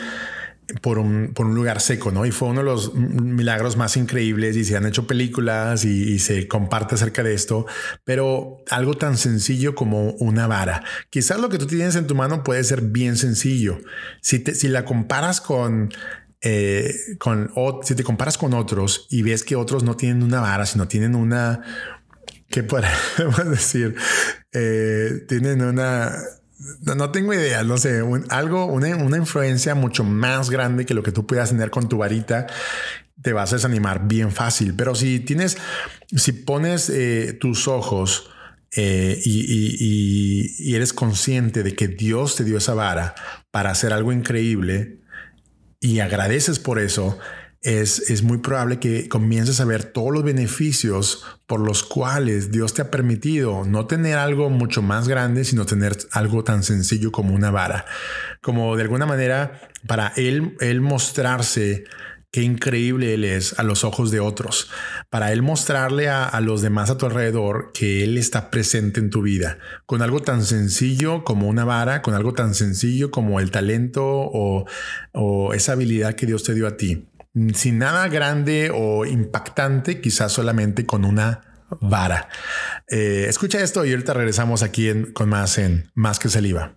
por 0.82 1.00
un, 1.00 1.34
por 1.34 1.46
un, 1.46 1.54
lugar 1.54 1.82
seco, 1.82 2.12
¿no? 2.12 2.26
Y 2.26 2.32
fue 2.32 2.48
uno 2.48 2.62
de 2.62 2.66
los 2.66 2.94
milagros 2.96 3.76
más 3.76 3.98
increíbles 3.98 4.56
y 4.56 4.64
se 4.64 4.78
han 4.78 4.86
hecho 4.86 5.06
películas 5.06 5.84
y, 5.84 6.18
se 6.20 6.48
comparte 6.48 6.96
acerca 6.96 7.22
de 7.24 7.34
esto, 7.34 7.66
pero 8.06 8.64
algo 8.70 8.94
tan 8.94 9.18
sencillo 9.18 9.76
como 9.76 10.12
una 10.12 10.48
vara. 10.48 10.84
Quizás 11.10 11.42
lo 11.42 11.50
que 11.50 11.58
tú 11.58 11.68
tienes 11.68 11.98
en 11.98 12.08
tu 12.08 12.16
mano 12.16 12.44
puede 12.44 12.64
ser 12.64 12.82
bien 12.82 13.18
sencillo. 13.18 13.80
Si, 14.22 14.40
te, 14.40 14.56
si 14.56 14.68
la 14.68 14.86
comparas 14.86 15.42
con... 15.42 15.92
Eh, 16.44 16.96
con 17.20 17.52
si 17.84 17.94
te 17.94 18.04
comparas 18.04 18.36
con 18.36 18.56
otros 18.56 19.06
y 19.12 19.22
ves 19.22 19.44
que 19.44 19.56
otros 19.56 19.84
no 19.84 19.96
tienen 19.96 20.24
una 20.24 20.42
vara, 20.42 20.66
sino 20.66 20.88
tienen 20.88 21.14
una, 21.14 21.62
¿qué 22.50 22.64
podemos 22.64 22.96
decir? 23.46 23.96
Eh, 24.52 25.24
tienen 25.28 25.62
una, 25.62 26.12
no, 26.82 27.12
tengo 27.12 27.34
idea, 27.34 27.64
no 27.64 27.78
sé, 27.78 28.04
algo, 28.30 28.66
una, 28.66 29.18
influencia 29.18 29.76
mucho 29.76 30.04
más 30.04 30.50
grande 30.50 30.86
que 30.86 30.94
lo 30.94 31.04
que 31.04 31.12
tú 31.12 31.26
puedas 31.26 31.50
tener 31.50 31.70
con 31.70 31.90
tu 31.90 31.98
varita, 31.98 32.48
te 33.22 33.34
vas 33.34 33.52
a 33.52 33.56
desanimar 33.56 34.08
bien 34.08 34.32
fácil. 34.32 34.76
Pero 34.76 34.96
si 34.96 35.20
tienes, 35.20 35.58
si 36.16 36.32
pones 36.32 36.90
eh, 36.90 37.38
tus 37.40 37.68
ojos 37.68 38.32
eh, 38.76 39.20
y, 39.24 40.74
eres 40.76 40.94
consciente 40.94 41.64
de 41.64 41.76
que 41.76 41.88
Dios 41.88 42.36
te 42.36 42.44
dio 42.44 42.58
esa 42.58 42.74
vara 42.74 43.16
para 43.52 43.72
hacer 43.72 43.92
algo 43.94 44.12
increíble 44.12 45.00
y 45.80 46.00
agradeces 46.00 46.60
por 46.60 46.80
eso, 46.80 47.18
es, 47.62 48.24
muy 48.24 48.40
probable 48.40 48.80
que 48.80 49.08
comiences 49.08 49.60
a 49.60 49.66
ver 49.66 49.84
todos 49.84 50.12
los 50.12 50.24
beneficios 50.24 51.24
por 51.46 51.60
los 51.60 51.84
cuales 51.84 52.52
Dios 52.52 52.74
te 52.74 52.82
ha 52.82 52.90
permitido 52.90 53.66
no 53.66 53.86
tener 53.86 54.18
algo 54.18 54.50
mucho 54.50 54.82
más 54.82 55.08
grande, 55.08 55.44
sino 55.46 55.66
tener 55.66 55.98
algo 56.12 56.44
tan 56.44 56.64
sencillo 56.64 57.12
como 57.12 57.36
una 57.36 57.52
vara. 57.52 57.86
Como 58.42 58.76
de 58.76 58.84
alguna 58.84 59.06
manera 59.06 59.62
para 59.86 60.12
Él, 60.16 60.56
él 60.60 60.82
mostrarse 60.82 61.84
qué 62.32 62.42
increíble 62.42 63.14
Él 63.14 63.26
es 63.26 63.60
a 63.60 63.64
los 63.64 63.84
ojos 63.84 64.10
de 64.10 64.22
otros, 64.22 64.72
para 65.10 65.32
Él 65.32 65.44
mostrarle 65.44 66.10
a, 66.10 66.40
los 66.40 66.62
demás 66.62 66.90
a 66.90 66.98
tu 66.98 67.06
alrededor 67.06 67.72
que 67.74 68.04
Él 68.04 68.18
está 68.18 68.50
presente 68.50 69.00
en 69.00 69.10
tu 69.10 69.22
vida, 69.22 69.60
con 69.86 70.02
algo 70.02 70.22
tan 70.22 70.46
sencillo 70.46 71.24
como 71.24 71.48
una 71.48 71.66
vara, 71.66 72.02
con 72.02 72.16
algo 72.16 72.34
tan 72.34 72.56
sencillo 72.56 73.12
como 73.12 73.40
el 73.40 73.52
talento 73.52 74.04
o 74.04 75.54
esa 75.54 75.74
habilidad 75.74 76.16
que 76.16 76.26
Dios 76.26 76.44
te 76.44 76.56
dio 76.56 76.66
a 76.66 76.78
ti 76.78 77.06
sin 77.54 77.80
nada 77.80 78.08
grande 78.08 78.72
o 78.74 79.06
impactante, 79.06 80.02
quizás 80.02 80.32
solamente 80.32 80.86
con 80.86 81.06
una 81.06 81.52
vara. 81.80 82.28
Eh, 82.88 83.26
escucha 83.30 83.62
esto 83.62 83.86
y 83.86 83.92
ahorita 83.92 84.14
regresamos 84.14 84.64
aquí 84.64 84.90
con 85.14 85.30
más 85.30 85.58
en 85.58 85.90
Más 85.94 86.20
que 86.20 86.30
Saliva. 86.30 86.76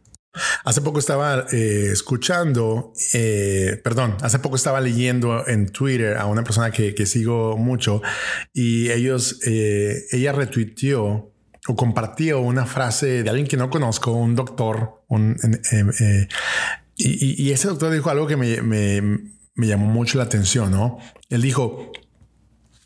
Hace 0.65 0.81
poco 0.81 0.99
estaba 0.99 1.47
eh, 1.53 1.91
escuchando, 1.93 2.93
eh, 3.13 3.81
perdón, 3.85 4.17
hace 4.21 4.41
poco 4.41 4.57
estaba 4.57 4.81
leyendo 4.81 5.47
en 5.47 5.69
Twitter 5.69 6.17
a 6.17 6.27
una 6.27 6.43
persona 6.43 6.73
que, 6.73 7.07
sigo 7.07 7.57
mucho 7.57 8.03
y 8.53 8.91
ellos, 8.91 9.39
ella 9.45 10.33
retuiteó 10.33 11.31
o 11.67 11.77
compartió 11.77 12.41
una 12.41 12.67
frase 12.67 13.23
de 13.23 13.31
alguien 13.31 13.47
que 13.47 13.57
no 13.57 13.71
conozco, 13.71 14.11
un 14.11 14.35
doctor, 14.35 15.05
y, 16.97 17.51
ese 17.53 17.69
doctor 17.69 17.93
dijo 17.93 18.11
algo 18.11 18.27
que 18.27 18.37
me, 18.37 18.61
me 18.61 19.34
llamó 19.57 19.87
mucho 19.87 20.19
la 20.19 20.25
atención, 20.25 20.71
¿no? 20.71 20.99
Él 21.31 21.43
dijo, 21.43 21.93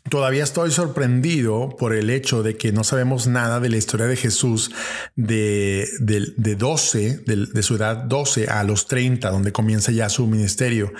Todavía 0.09 0.43
estoy 0.43 0.71
sorprendido 0.71 1.75
por 1.77 1.93
el 1.93 2.09
hecho 2.09 2.41
de 2.41 2.57
que 2.57 2.71
no 2.71 2.83
sabemos 2.83 3.27
nada 3.27 3.59
de 3.59 3.69
la 3.69 3.77
historia 3.77 4.07
de 4.07 4.15
Jesús 4.15 4.71
de, 5.15 5.87
de, 5.99 6.55
12, 6.55 7.19
de, 7.25 7.63
su 7.63 7.75
edad 7.75 7.97
12 8.05 8.47
a 8.47 8.63
los 8.63 8.87
30, 8.87 9.29
donde 9.29 9.51
comienza 9.51 9.91
ya 9.91 10.09
su 10.09 10.25
ministerio. 10.25 10.91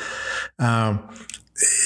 Ah, 0.60 1.10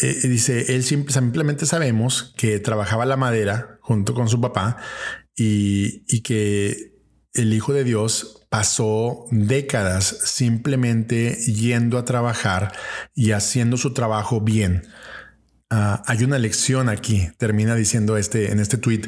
eh, 0.01 0.27
dice, 0.27 0.75
él 0.75 0.83
simplemente 0.83 1.65
sabemos 1.65 2.33
que 2.35 2.59
trabajaba 2.59 3.05
la 3.05 3.15
madera 3.15 3.77
junto 3.81 4.13
con 4.13 4.27
su 4.27 4.41
papá 4.41 4.77
y, 5.35 6.03
y 6.13 6.21
que 6.21 6.93
el 7.33 7.53
Hijo 7.53 7.73
de 7.73 7.85
Dios 7.85 8.42
pasó 8.53 9.25
décadas 9.31 10.05
simplemente 10.25 11.33
yendo 11.47 11.97
a 11.97 12.05
trabajar 12.05 12.71
y 13.15 13.31
haciendo 13.31 13.77
su 13.77 13.95
trabajo 13.95 14.41
bien. 14.41 14.83
Ah, 15.71 16.03
hay 16.05 16.23
una 16.23 16.37
lección 16.37 16.87
aquí, 16.87 17.31
termina 17.39 17.73
diciendo 17.73 18.15
este 18.15 18.51
en 18.51 18.59
este 18.59 18.77
tweet. 18.77 19.01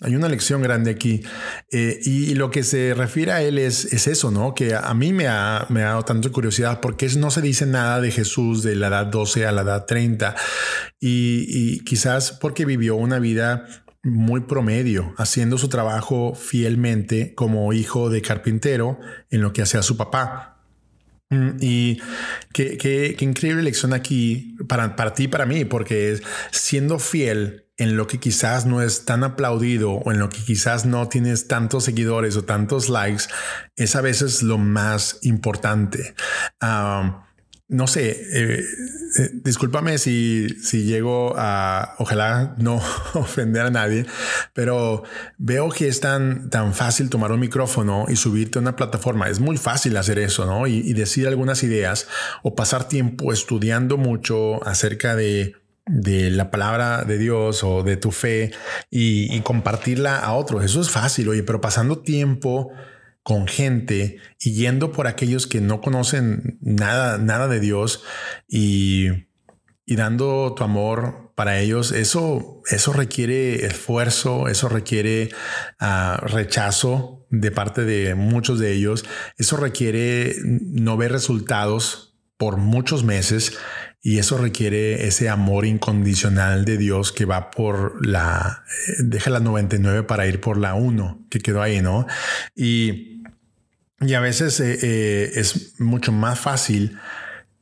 Hay 0.00 0.16
una 0.16 0.30
lección 0.30 0.62
grande 0.62 0.92
aquí 0.92 1.22
eh, 1.70 2.00
y, 2.04 2.34
lo 2.36 2.50
que 2.50 2.62
se 2.62 2.94
refiere 2.94 3.32
a 3.32 3.42
él 3.42 3.58
es, 3.58 3.84
es 3.92 4.06
eso, 4.06 4.30
¿no? 4.30 4.54
Que 4.54 4.74
a, 4.74 4.94
mí 4.94 5.12
me 5.12 5.28
ha, 5.28 5.66
me 5.68 5.82
ha 5.82 5.88
dado 5.88 6.04
tanta 6.06 6.30
curiosidad 6.30 6.80
porque 6.80 7.06
no 7.18 7.30
se 7.30 7.42
dice 7.42 7.66
nada 7.66 8.00
de 8.00 8.10
Jesús 8.10 8.62
de 8.62 8.76
la 8.76 8.86
edad 8.86 9.06
12 9.06 9.46
a 9.46 9.52
la 9.52 9.60
edad 9.60 9.84
30 9.84 10.34
y, 11.00 11.44
y 11.48 11.80
quizás 11.80 12.32
porque 12.32 12.64
vivió 12.64 12.96
una 12.96 13.18
vida 13.18 13.66
muy 14.06 14.42
promedio, 14.42 15.14
haciendo 15.18 15.58
su 15.58 15.68
trabajo 15.68 16.34
fielmente 16.34 17.34
como 17.34 17.72
hijo 17.72 18.08
de 18.08 18.22
carpintero 18.22 18.98
en 19.30 19.42
lo 19.42 19.52
que 19.52 19.62
hacía 19.62 19.82
su 19.82 19.96
papá. 19.96 20.62
Mm, 21.28 21.56
y 21.60 22.00
qué, 22.52 22.78
qué, 22.78 23.16
increíble 23.18 23.64
lección 23.64 23.92
aquí 23.92 24.56
para, 24.68 24.94
para 24.94 25.12
ti 25.12 25.24
y 25.24 25.28
para 25.28 25.44
mí, 25.44 25.64
porque 25.64 26.20
siendo 26.52 27.00
fiel 27.00 27.64
en 27.76 27.96
lo 27.96 28.06
que 28.06 28.18
quizás 28.20 28.64
no 28.64 28.80
es 28.80 29.04
tan 29.04 29.24
aplaudido 29.24 29.92
o 29.92 30.12
en 30.12 30.20
lo 30.20 30.28
que 30.28 30.38
quizás 30.38 30.86
no 30.86 31.08
tienes 31.08 31.48
tantos 31.48 31.84
seguidores 31.84 32.36
o 32.36 32.44
tantos 32.44 32.88
likes, 32.88 33.24
es 33.74 33.96
a 33.96 34.00
veces 34.02 34.44
lo 34.44 34.56
más 34.56 35.18
importante. 35.22 36.14
Ah, 36.60 37.25
no 37.68 37.88
sé, 37.88 38.10
eh, 38.10 38.64
eh, 39.18 39.30
discúlpame 39.42 39.98
si, 39.98 40.48
si 40.62 40.84
llego 40.84 41.34
a, 41.36 41.96
ojalá 41.98 42.54
no 42.58 42.80
ofender 43.14 43.66
a 43.66 43.70
nadie, 43.70 44.06
pero 44.52 45.02
veo 45.36 45.70
que 45.70 45.88
es 45.88 46.00
tan, 46.00 46.48
tan 46.48 46.74
fácil 46.74 47.10
tomar 47.10 47.32
un 47.32 47.40
micrófono 47.40 48.06
y 48.08 48.16
subirte 48.16 48.58
a 48.58 48.62
una 48.62 48.76
plataforma. 48.76 49.28
Es 49.28 49.40
muy 49.40 49.56
fácil 49.56 49.96
hacer 49.96 50.20
eso, 50.20 50.46
¿no? 50.46 50.66
Y, 50.66 50.96
decir 50.96 51.28
algunas 51.28 51.62
ideas 51.62 52.08
o 52.42 52.54
pasar 52.54 52.88
tiempo 52.88 53.30
estudiando 53.30 53.98
mucho 53.98 54.66
acerca 54.66 55.14
de, 55.14 55.56
de 55.84 56.30
la 56.30 56.50
palabra 56.50 57.04
de 57.04 57.18
Dios 57.18 57.62
o 57.64 57.82
de 57.82 57.98
tu 57.98 58.12
fe 58.12 58.52
y, 58.90 59.34
y 59.36 59.40
compartirla 59.42 60.18
a 60.18 60.32
otros. 60.32 60.64
Eso 60.64 60.80
es 60.80 60.88
fácil, 60.88 61.28
oye, 61.28 61.42
pero 61.42 61.60
pasando 61.60 61.98
tiempo 61.98 62.72
con 63.26 63.48
gente 63.48 64.18
y 64.38 64.52
yendo 64.52 64.92
por 64.92 65.08
aquellos 65.08 65.48
que 65.48 65.60
no 65.60 65.80
conocen 65.80 66.60
nada, 66.60 67.18
nada 67.18 67.48
de 67.48 67.58
Dios 67.58 68.04
y, 68.46 69.08
y 69.84 69.96
dando 69.96 70.54
tu 70.56 70.62
amor 70.62 71.32
para 71.34 71.58
ellos, 71.58 71.90
eso, 71.90 72.62
eso 72.70 72.92
requiere 72.92 73.66
esfuerzo, 73.66 74.46
eso 74.46 74.68
requiere 74.68 75.30
ah, 75.80 76.20
rechazo 76.22 77.26
de 77.28 77.50
parte 77.50 77.84
de 77.84 78.14
muchos 78.14 78.60
de 78.60 78.72
ellos, 78.72 79.04
eso 79.38 79.56
requiere 79.56 80.36
no 80.44 80.96
ver 80.96 81.10
resultados 81.10 82.16
por 82.36 82.58
muchos 82.58 83.02
meses 83.02 83.58
y 84.06 84.18
eso 84.20 84.38
requiere 84.38 85.08
ese 85.08 85.28
amor 85.28 85.66
incondicional 85.66 86.64
de 86.64 86.76
Dios 86.76 87.10
que 87.10 87.24
va 87.24 87.50
por 87.50 88.06
la, 88.06 88.62
eh, 88.86 88.92
deja 89.02 89.30
la 89.30 89.40
99 89.40 90.04
para 90.04 90.28
ir 90.28 90.40
por 90.40 90.58
la 90.58 90.74
1 90.74 91.26
que 91.28 91.40
quedó 91.40 91.60
ahí, 91.60 91.82
¿no? 91.82 92.06
Y, 92.54 93.15
y 94.00 94.14
a 94.14 94.20
veces 94.20 94.60
eh, 94.60 94.78
eh, 94.82 95.32
es 95.34 95.80
mucho 95.80 96.12
más 96.12 96.38
fácil 96.38 96.98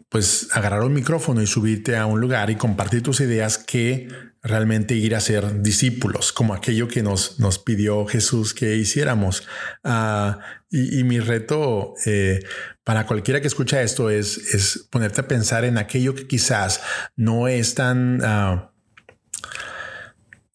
pues 0.08 0.48
agarrar 0.52 0.82
un 0.82 0.92
micrófono 0.92 1.42
y 1.42 1.46
subirte 1.46 1.96
a 1.96 2.06
un 2.06 2.20
lugar 2.20 2.50
y 2.50 2.56
compartir 2.56 3.02
tus 3.02 3.20
ideas 3.20 3.58
que 3.58 4.08
realmente 4.42 4.94
ir 4.94 5.16
a 5.16 5.20
ser 5.20 5.62
discípulos, 5.62 6.32
como 6.32 6.54
aquello 6.54 6.86
que 6.86 7.02
nos, 7.02 7.40
nos 7.40 7.58
pidió 7.58 8.06
Jesús 8.06 8.54
que 8.54 8.76
hiciéramos. 8.76 9.42
Ah, 9.82 10.38
y, 10.70 11.02
mi 11.02 11.18
reto 11.18 11.94
para 12.84 13.06
cualquiera 13.06 13.40
que 13.40 13.48
escucha 13.48 13.82
esto 13.82 14.10
es, 14.10 14.36
es 14.54 14.86
ponerte 14.90 15.22
a 15.22 15.28
pensar 15.28 15.64
en 15.64 15.78
aquello 15.78 16.14
que 16.14 16.26
quizás 16.28 16.80
no 17.16 17.48
es 17.48 17.74
tan, 17.74 18.20
ah, 18.22 18.70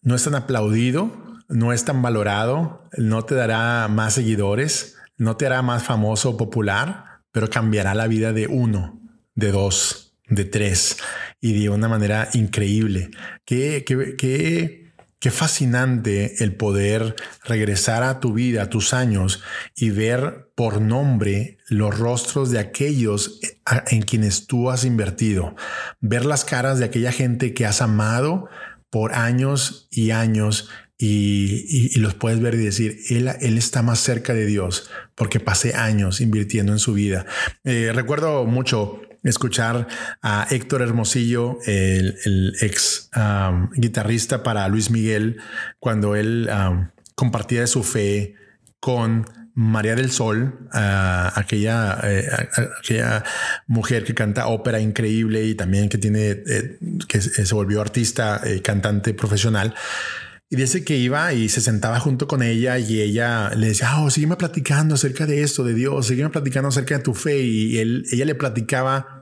no 0.02 0.14
es 0.14 0.24
tan 0.24 0.36
aplaudido, 0.36 1.12
no 1.48 1.72
es 1.72 1.84
tan 1.84 2.00
valorado, 2.00 2.88
no 2.96 3.24
te 3.24 3.34
dará 3.34 3.88
más 3.88 4.14
seguidores, 4.14 4.96
no 5.20 5.36
te 5.36 5.44
hará 5.44 5.60
más 5.60 5.82
famoso 5.82 6.30
o 6.30 6.36
popular, 6.38 7.20
pero 7.30 7.50
cambiará 7.50 7.94
la 7.94 8.06
vida 8.06 8.32
de 8.32 8.46
uno, 8.46 9.02
de 9.34 9.52
dos, 9.52 10.16
de 10.26 10.46
tres 10.46 10.96
y 11.42 11.60
de 11.60 11.68
una 11.68 11.88
manera 11.88 12.30
increíble. 12.32 13.10
Qué, 13.44 13.84
qué, 13.86 14.94
qué 15.18 15.30
fascinante 15.30 16.42
el 16.42 16.56
poder 16.56 17.16
regresar 17.44 18.02
a 18.02 18.18
tu 18.18 18.32
vida, 18.32 18.62
a 18.62 18.70
tus 18.70 18.94
años 18.94 19.42
y 19.76 19.90
ver 19.90 20.50
por 20.54 20.80
nombre 20.80 21.58
los 21.68 21.98
rostros 21.98 22.50
de 22.50 22.58
aquellos 22.58 23.40
en 23.88 24.00
quienes 24.00 24.46
tú 24.46 24.70
has 24.70 24.86
invertido. 24.86 25.54
Ver 26.00 26.24
las 26.24 26.46
caras 26.46 26.78
de 26.78 26.86
aquella 26.86 27.12
gente 27.12 27.52
que 27.52 27.66
has 27.66 27.82
amado 27.82 28.48
por 28.88 29.12
años 29.12 29.86
y 29.90 30.12
años 30.12 30.70
y, 31.02 31.98
los 31.98 32.14
puedes 32.14 32.40
ver 32.40 32.54
y 32.54 32.58
decir, 32.58 32.98
él, 33.08 33.30
él, 33.40 33.58
está 33.58 33.82
más 33.82 34.00
cerca 34.00 34.34
de 34.34 34.44
Dios 34.44 34.90
porque 35.14 35.40
pasé 35.40 35.74
años 35.74 36.20
invirtiendo 36.20 36.72
en 36.72 36.78
su 36.78 36.92
vida. 36.92 37.24
Eh, 37.64 37.90
recuerdo 37.94 38.44
mucho 38.44 39.00
escuchar 39.22 39.88
a 40.22 40.46
Héctor 40.50 40.82
Hermosillo, 40.82 41.58
el, 41.66 42.54
ex 42.60 43.10
guitarrista 43.74 44.42
para 44.42 44.68
Luis 44.68 44.90
Miguel, 44.90 45.38
cuando 45.78 46.16
él 46.16 46.48
compartía 47.14 47.60
de 47.60 47.66
su 47.66 47.82
fe 47.82 48.34
con 48.78 49.26
María 49.54 49.94
del 49.94 50.10
Sol, 50.10 50.68
aquella, 50.72 52.00
eh, 52.04 52.26
aquella 52.78 53.24
mujer 53.66 54.04
que 54.04 54.14
canta 54.14 54.46
ópera 54.48 54.80
increíble 54.80 55.44
y 55.44 55.54
también 55.54 55.88
que 55.88 55.98
tiene, 55.98 56.30
eh, 56.30 56.78
que 57.08 57.20
se 57.20 57.54
volvió 57.54 57.80
artista, 57.80 58.40
eh, 58.44 58.62
cantante 58.62 59.12
profesional. 59.12 59.74
Y 60.50 60.56
dice 60.56 60.84
que 60.84 60.96
iba 60.96 61.32
y 61.32 61.48
se 61.48 61.60
sentaba 61.60 62.00
junto 62.00 62.26
con 62.26 62.42
ella 62.42 62.78
y 62.78 63.00
ella 63.00 63.50
le 63.50 63.68
decía, 63.68 64.00
oh, 64.00 64.10
sígueme 64.10 64.36
platicando 64.36 64.96
acerca 64.96 65.24
de 65.24 65.42
esto, 65.42 65.62
de 65.62 65.74
Dios, 65.74 66.08
sígueme 66.08 66.30
platicando 66.30 66.68
acerca 66.68 66.98
de 66.98 67.04
tu 67.04 67.14
fe. 67.14 67.40
Y 67.40 67.78
él, 67.78 68.04
ella 68.10 68.24
le 68.24 68.34
platicaba 68.34 69.20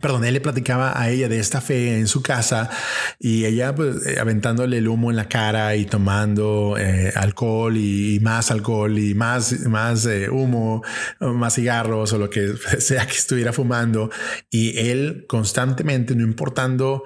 Perdón, 0.00 0.24
él 0.24 0.34
le 0.34 0.40
platicaba 0.40 1.00
a 1.00 1.10
ella 1.10 1.28
de 1.28 1.40
esta 1.40 1.60
fe 1.60 1.98
en 1.98 2.06
su 2.06 2.22
casa 2.22 2.70
y 3.18 3.46
ella 3.46 3.74
pues, 3.74 4.06
eh, 4.06 4.20
aventándole 4.20 4.78
el 4.78 4.86
humo 4.86 5.10
en 5.10 5.16
la 5.16 5.28
cara 5.28 5.74
y 5.74 5.86
tomando 5.86 6.76
eh, 6.78 7.12
alcohol 7.16 7.76
y, 7.76 8.20
más 8.20 8.52
alcohol 8.52 8.96
y 8.96 9.14
más, 9.14 9.58
más 9.66 10.06
eh, 10.06 10.30
humo, 10.30 10.84
más 11.18 11.56
cigarros 11.56 12.12
o 12.12 12.18
lo 12.18 12.30
que 12.30 12.54
sea 12.78 13.06
que 13.06 13.16
estuviera 13.16 13.52
fumando. 13.52 14.08
Y 14.50 14.78
él 14.78 15.24
constantemente, 15.28 16.14
no 16.14 16.22
importando, 16.22 17.02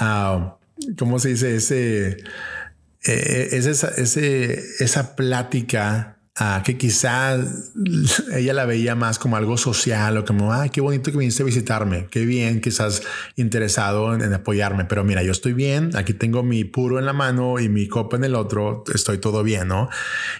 uh, 0.00 0.50
¿cómo 0.96 1.18
se 1.18 1.30
dice? 1.30 1.56
Ese 1.56 2.18
eh, 3.06 3.48
es 3.52 3.66
esa, 3.66 3.88
esa 3.88 5.16
plática 5.16 6.18
ah, 6.36 6.62
que 6.64 6.76
quizás 6.76 7.72
ella 8.32 8.52
la 8.52 8.64
veía 8.66 8.94
más 8.94 9.18
como 9.18 9.36
algo 9.36 9.56
social 9.56 10.16
o 10.18 10.24
como, 10.24 10.52
ah, 10.52 10.68
qué 10.68 10.80
bonito 10.80 11.10
que 11.10 11.18
viniste 11.18 11.42
a 11.42 11.46
visitarme, 11.46 12.06
qué 12.10 12.24
bien 12.24 12.60
que 12.60 12.68
estás 12.68 13.02
interesado 13.36 14.14
en, 14.14 14.32
apoyarme, 14.32 14.84
pero 14.84 15.04
mira, 15.04 15.22
yo 15.22 15.32
estoy 15.32 15.52
bien, 15.52 15.90
aquí 15.96 16.14
tengo 16.14 16.42
mi 16.42 16.64
puro 16.64 16.98
en 16.98 17.06
la 17.06 17.12
mano 17.12 17.58
y 17.58 17.68
mi 17.68 17.88
copa 17.88 18.16
en 18.16 18.24
el 18.24 18.34
otro, 18.34 18.84
estoy 18.92 19.18
todo 19.18 19.42
bien, 19.42 19.68
¿no? 19.68 19.88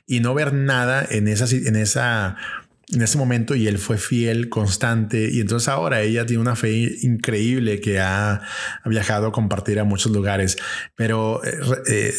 Y 0.06 0.20
no 0.20 0.34
ver 0.34 0.52
nada 0.52 1.06
en 1.08 1.28
esa, 1.28 1.46
en 1.54 1.76
esa 1.76 2.36
en 2.92 3.02
ese 3.02 3.18
momento 3.18 3.54
y 3.56 3.66
él 3.66 3.78
fue 3.78 3.98
fiel, 3.98 4.48
constante 4.48 5.28
y 5.32 5.40
entonces 5.40 5.68
ahora 5.68 6.02
ella 6.02 6.24
tiene 6.24 6.40
una 6.40 6.54
fe 6.54 6.96
increíble 7.02 7.80
que 7.80 7.98
ha, 7.98 8.42
viajado 8.84 9.26
a 9.26 9.32
compartir 9.32 9.80
a 9.80 9.84
muchos 9.84 10.12
lugares, 10.12 10.56
pero 10.94 11.44
eh, 11.44 11.58
eh, 11.90 12.12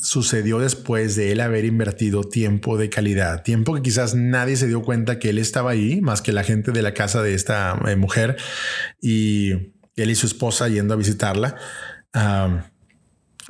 sucedió 0.00 0.58
después 0.58 1.14
de 1.14 1.30
él 1.30 1.40
haber 1.40 1.64
invertido 1.64 2.24
tiempo 2.24 2.76
de 2.76 2.90
calidad, 2.90 3.42
tiempo 3.42 3.74
que 3.74 3.82
quizás 3.82 4.14
nadie 4.14 4.56
se 4.56 4.66
dio 4.66 4.82
cuenta 4.82 5.20
que 5.20 5.30
él 5.30 5.38
estaba 5.38 5.70
ahí, 5.70 6.00
más 6.00 6.20
que 6.20 6.32
la 6.32 6.42
gente 6.42 6.72
de 6.72 6.82
la 6.82 6.94
casa 6.94 7.22
de 7.22 7.34
esta 7.34 7.78
eh, 7.86 7.94
mujer 7.94 8.36
y 9.00 9.52
él 9.94 10.10
y 10.10 10.14
su 10.16 10.26
esposa 10.26 10.68
yendo 10.68 10.94
a 10.94 10.96
visitarla. 10.96 11.56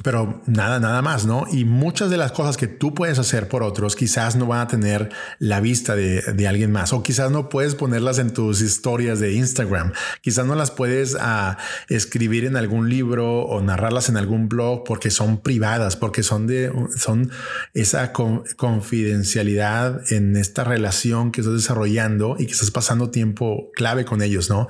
Pero 0.03 0.43
nada, 0.47 0.81
nada 0.81 1.03
más, 1.03 1.27
¿no? 1.27 1.45
Y 1.53 1.67
muchas 1.67 2.09
de 2.09 2.17
las 2.17 2.33
cosas 2.33 2.57
que 2.57 2.67
tú 2.67 2.95
puedes 2.95 3.19
hacer 3.19 3.49
por 3.49 3.63
otros 3.63 3.95
quizás 3.95 4.37
no 4.37 4.47
van 4.47 4.61
a 4.61 4.67
tener 4.67 5.11
la 5.39 5.61
vista 5.61 5.95
de, 5.95 6.23
alguien 6.49 6.73
más 6.73 6.93
o 6.93 7.03
quizás 7.03 7.31
no 7.31 7.49
puedes 7.49 7.75
ponerlas 7.75 8.19
en 8.19 8.33
tus 8.33 8.63
historias 8.63 9.21
de 9.21 9.35
Instagram, 9.35 9.93
quizás 10.23 10.47
no 10.47 10.55
las 10.55 10.71
puedes 10.71 11.17
ah, 11.21 11.59
escribir 11.89 12.47
en 12.47 12.57
algún 12.57 12.89
libro 12.89 13.43
o 13.43 13.61
narrarlas 13.61 14.09
en 14.09 14.17
algún 14.17 14.49
blog 14.49 14.83
porque 14.85 15.11
son 15.11 15.41
privadas, 15.41 15.97
porque 15.97 16.23
son 16.23 16.47
de 16.47 16.73
son 16.97 17.31
esa 17.75 18.13
confidencialidad 18.13 20.11
en 20.11 20.37
esta 20.37 20.65
relación 20.65 21.33
que 21.33 21.43
estás 21.43 21.55
desarrollando 21.55 22.37
y 22.39 22.47
que 22.47 22.53
estás 22.53 22.71
pasando 22.71 23.11
tiempo 23.11 23.71
clave 23.75 24.05
con 24.05 24.23
ellos, 24.23 24.51
¿no? 24.51 24.69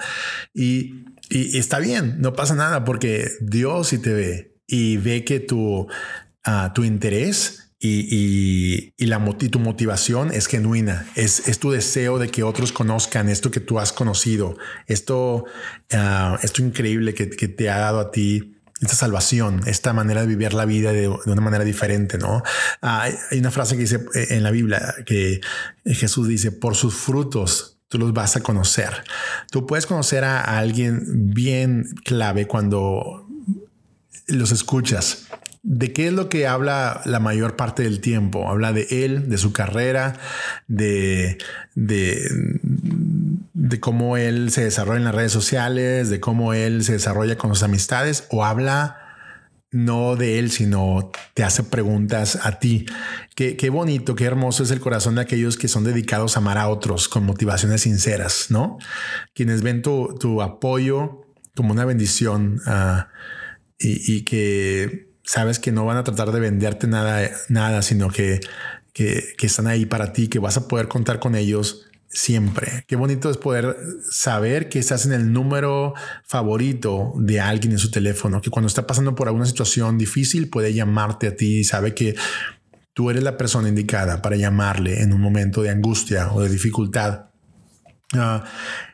Y, 0.52 1.06
y 1.30 1.56
está 1.58 1.78
bien, 1.78 2.16
no 2.20 2.34
pasa 2.34 2.54
nada 2.54 2.84
porque 2.84 3.30
Dios 3.40 3.88
sí 3.88 3.98
te 3.98 4.12
ve 4.12 4.51
y 4.66 4.96
ve 4.96 5.24
que 5.24 5.40
tu, 5.40 5.86
ah, 6.44 6.72
tu 6.74 6.84
interés 6.84 7.62
y, 7.84 8.92
y, 8.96 9.06
la, 9.06 9.24
tu 9.50 9.58
motivación 9.58 10.30
es 10.32 10.46
genuina, 10.46 11.04
es, 11.16 11.48
es, 11.48 11.58
tu 11.58 11.72
deseo 11.72 12.20
de 12.20 12.28
que 12.28 12.44
otros 12.44 12.70
conozcan 12.70 13.28
esto 13.28 13.50
que 13.50 13.58
tú 13.58 13.80
has 13.80 13.92
conocido, 13.92 14.56
esto, 14.86 15.46
uh, 15.92 16.36
esto 16.42 16.62
increíble 16.62 17.12
que, 17.12 17.28
que, 17.28 17.48
te 17.48 17.70
ha 17.70 17.78
dado 17.78 17.98
a 17.98 18.12
ti. 18.12 18.58
Esta 18.80 18.96
salvación, 18.96 19.60
esta 19.66 19.92
manera 19.92 20.22
de 20.22 20.26
vivir 20.26 20.54
la 20.54 20.64
vida 20.64 20.92
de, 20.92 21.02
de 21.02 21.30
una 21.32 21.40
manera 21.40 21.62
diferente, 21.62 22.18
¿no? 22.18 22.42
hay 22.80 23.14
una 23.38 23.52
frase 23.52 23.76
que 23.76 23.82
dice 23.82 24.00
eh, 24.12 24.26
en 24.30 24.42
la 24.42 24.50
Biblia 24.50 24.92
que 25.06 25.40
Jesús 25.84 26.26
dice, 26.26 26.50
por 26.50 26.74
sus 26.74 26.92
frutos 26.96 27.78
tú 27.92 27.98
los 27.98 28.12
vas 28.12 28.36
a 28.36 28.42
conocer. 28.42 29.04
Tú 29.50 29.66
puedes 29.66 29.86
conocer 29.86 30.24
a 30.24 30.58
alguien 30.58 31.30
bien 31.32 31.84
clave 32.04 32.46
cuando 32.46 33.21
los 34.26 34.52
escuchas. 34.52 35.28
¿De 35.64 35.92
qué 35.92 36.08
es 36.08 36.12
lo 36.12 36.28
que 36.28 36.48
habla 36.48 37.02
la 37.04 37.20
mayor 37.20 37.54
parte 37.54 37.84
del 37.84 38.00
tiempo? 38.00 38.48
Habla 38.48 38.72
de 38.72 39.04
él, 39.04 39.28
de 39.28 39.38
su 39.38 39.52
carrera, 39.52 40.14
de, 40.66 41.38
de, 41.76 42.28
de, 43.52 43.80
cómo 43.80 44.16
él 44.16 44.50
se 44.50 44.64
desarrolla 44.64 44.98
en 44.98 45.04
las 45.04 45.14
redes 45.14 45.30
sociales, 45.30 46.10
de 46.10 46.18
cómo 46.18 46.52
él 46.52 46.82
se 46.82 46.94
desarrolla 46.94 47.38
con 47.38 47.50
sus 47.54 47.62
amistades, 47.62 48.26
o 48.30 48.44
habla 48.44 48.98
no 49.70 50.16
de 50.16 50.40
él, 50.40 50.50
sino 50.50 51.12
te 51.34 51.44
hace 51.44 51.62
preguntas 51.62 52.40
a 52.42 52.58
ti. 52.58 52.84
Qué, 53.36 53.56
qué 53.56 53.70
bonito, 53.70 54.16
qué 54.16 54.24
hermoso 54.24 54.64
es 54.64 54.72
el 54.72 54.80
corazón 54.80 55.14
de 55.14 55.22
aquellos 55.22 55.56
que 55.56 55.68
son 55.68 55.84
dedicados 55.84 56.36
a 56.36 56.40
amar 56.40 56.58
a 56.58 56.68
otros 56.68 57.08
con 57.08 57.24
motivaciones 57.24 57.82
sinceras, 57.82 58.46
¿no? 58.50 58.78
Quienes 59.32 59.62
ven 59.62 59.80
tu, 59.80 60.16
tu 60.18 60.42
apoyo 60.42 61.22
como 61.54 61.72
una 61.72 61.84
bendición. 61.84 62.60
a 62.66 63.10
y, 63.82 64.22
que 64.22 65.08
sabes 65.24 65.58
que 65.58 65.72
no 65.72 65.84
van 65.84 65.96
a 65.96 66.04
tratar 66.04 66.32
de 66.32 66.40
venderte 66.40 66.86
nada, 66.86 67.30
nada 67.48 67.82
sino 67.82 68.08
que, 68.10 68.40
que, 68.92 69.34
están 69.40 69.66
ahí 69.66 69.86
para 69.86 70.12
ti, 70.12 70.28
que 70.28 70.38
vas 70.38 70.56
a 70.56 70.68
poder 70.68 70.88
contar 70.88 71.18
con 71.18 71.34
ellos 71.34 71.86
siempre. 72.08 72.84
Qué 72.86 72.96
bonito 72.96 73.30
es 73.30 73.38
poder 73.38 73.76
saber 74.10 74.68
que 74.68 74.78
estás 74.78 75.06
en 75.06 75.12
el 75.12 75.32
número 75.32 75.94
favorito 76.24 77.12
de 77.16 77.40
alguien 77.40 77.72
en 77.72 77.78
su 77.78 77.90
teléfono, 77.90 78.40
que 78.40 78.50
cuando 78.50 78.68
está 78.68 78.86
pasando 78.86 79.14
por 79.14 79.28
alguna 79.28 79.46
situación 79.46 79.98
difícil 79.98 80.48
puede 80.48 80.74
llamarte 80.74 81.28
a 81.28 81.36
ti 81.36 81.60
y 81.60 81.64
sabe 81.64 81.94
que 81.94 82.14
tú 82.92 83.10
eres 83.10 83.22
la 83.22 83.38
persona 83.38 83.68
indicada 83.68 84.20
para 84.20 84.36
llamarle 84.36 85.02
en 85.02 85.12
un 85.12 85.20
momento 85.20 85.62
de 85.62 85.70
angustia 85.70 86.32
o 86.32 86.42
de 86.42 86.48
dificultad. 86.48 87.26
Ah, 88.14 88.44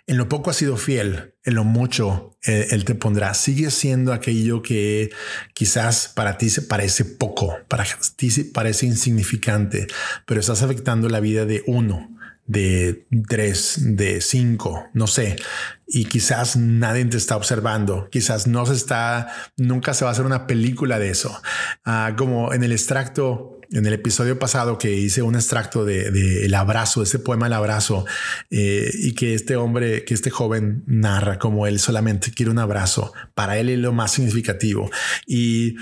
En 0.09 0.16
lo 0.16 0.27
poco 0.27 0.49
has 0.49 0.57
sido 0.57 0.79
fiel, 0.79 1.35
en 1.44 1.55
lo 1.55 1.64
mucho 1.64 2.38
eh, 2.47 2.68
Él 2.71 2.87
te 2.87 2.94
pondrá. 2.94 3.35
Sigue 3.35 3.71
siendo 3.71 4.14
aquello 4.14 4.62
que 4.62 5.11
quizás 5.53 6.09
para 6.09 6.38
ti 6.38 6.49
se 6.49 6.62
parece 6.62 7.05
poco, 7.05 7.59
para 7.68 7.85
ti 8.16 8.31
se 8.31 8.47
parece 8.47 8.87
insignificante, 8.87 9.87
pero 10.25 10.40
estás 10.40 10.62
afectando 10.62 11.11
la 11.11 11.21
vida 11.21 11.44
de 11.44 11.62
uno, 11.66 12.09
de 12.47 13.07
tres, 13.29 13.81
de 13.83 14.23
cinco, 14.23 14.88
no 14.94 15.07
sé. 15.07 15.37
Y 15.87 16.07
quizás 16.07 16.57
nadie 16.57 17.05
te 17.05 17.18
está 17.18 17.37
observando. 17.37 18.09
Quizás 18.11 18.47
no 18.47 18.64
se 18.64 18.73
está, 18.73 19.29
nunca 19.59 19.92
se 19.92 20.07
va 20.07 20.11
a 20.11 20.12
hacer 20.12 20.25
una 20.25 20.47
película 20.47 20.99
de 20.99 21.11
eso. 21.11 21.38
Ah, 21.85 22.14
como 22.16 22.55
en 22.55 22.64
el 22.64 22.73
extracto 22.73 23.58
en 23.70 23.87
el 23.87 23.92
episodio 23.92 24.38
pasado 24.38 24.78
que 24.78 24.92
hice 24.94 25.22
un 25.22 25.35
extracto 25.35 25.85
de, 25.85 26.44
El 26.44 26.54
abrazo, 26.54 27.02
ese 27.02 27.18
poema 27.18 27.46
El 27.46 27.52
abrazo, 27.52 28.07
eh, 28.50 28.90
y 28.94 29.14
que 29.14 29.35
este 29.35 29.57
hombre, 29.57 30.04
que 30.04 30.14
este 30.14 30.31
joven 30.31 30.85
narra 30.87 31.38
como 31.38 31.66
él 31.66 31.78
solamente 31.78 32.31
quiere 32.31 32.50
un 32.50 32.59
abrazo. 32.59 33.12
Para 33.35 33.59
él 33.59 33.68
es 33.68 33.78
lo 33.78 33.92
más 33.92 34.12
significativo. 34.12 34.90
Y 35.26 35.76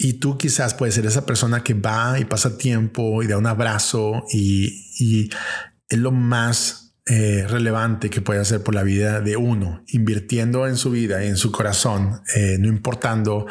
y 0.00 0.14
tú 0.14 0.38
quizás 0.38 0.74
puedes 0.74 0.94
ser 0.94 1.06
esa 1.06 1.26
persona 1.26 1.64
que 1.64 1.74
va 1.74 2.20
y 2.20 2.24
pasa 2.24 2.56
tiempo 2.56 3.20
y 3.20 3.26
da 3.26 3.36
un 3.36 3.48
abrazo 3.48 4.22
y, 4.30 4.86
y 5.00 5.28
es 5.88 5.98
lo 5.98 6.12
más 6.12 6.88
eh, 7.10 7.46
relevante 7.48 8.10
que 8.10 8.20
puede 8.20 8.38
hacer 8.38 8.62
por 8.62 8.74
la 8.74 8.82
vida 8.82 9.22
de 9.22 9.38
uno, 9.38 9.82
invirtiendo 9.88 10.66
en 10.66 10.76
su 10.76 10.90
vida, 10.90 11.24
en 11.24 11.38
su 11.38 11.50
corazón, 11.50 12.20
eh, 12.36 12.58
no 12.60 12.68
importando 12.68 13.46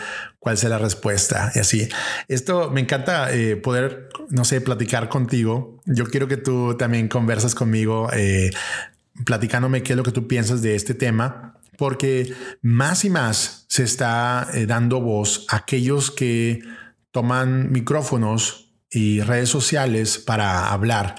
cuál 0.48 0.58
sea 0.58 0.70
la 0.70 0.78
respuesta 0.78 1.52
y 1.56 1.60
así. 1.60 1.90
Esto 2.30 2.72
me 2.72 2.80
encanta 2.80 3.34
eh, 3.34 3.58
poder, 3.58 4.08
no 4.30 4.46
sé, 4.46 4.62
platicar 4.62 5.10
contigo. 5.10 5.82
Yo 5.86 6.06
quiero 6.06 6.30
que 6.30 6.38
tú 6.38 6.78
también 6.78 7.10
conversas 7.10 7.54
conmigo, 7.54 8.10
platicándome 9.26 9.84
qué 9.84 9.92
es 9.92 9.98
lo 9.98 10.04
que 10.04 10.14
tú 10.14 10.26
piensas 10.26 10.62
de 10.62 10.76
este 10.76 10.94
tema, 10.94 11.60
porque 11.78 12.34
más 12.62 13.04
y 13.04 13.10
más 13.10 13.66
se 13.68 13.84
está 13.84 14.48
dando 14.68 15.02
voz 15.02 15.46
a 15.50 15.58
aquellos 15.58 16.10
que 16.10 16.62
toman 17.12 17.70
micrófonos 17.74 18.72
y 18.90 19.20
redes 19.20 19.50
sociales 19.50 20.18
para 20.18 20.72
hablar 20.72 21.16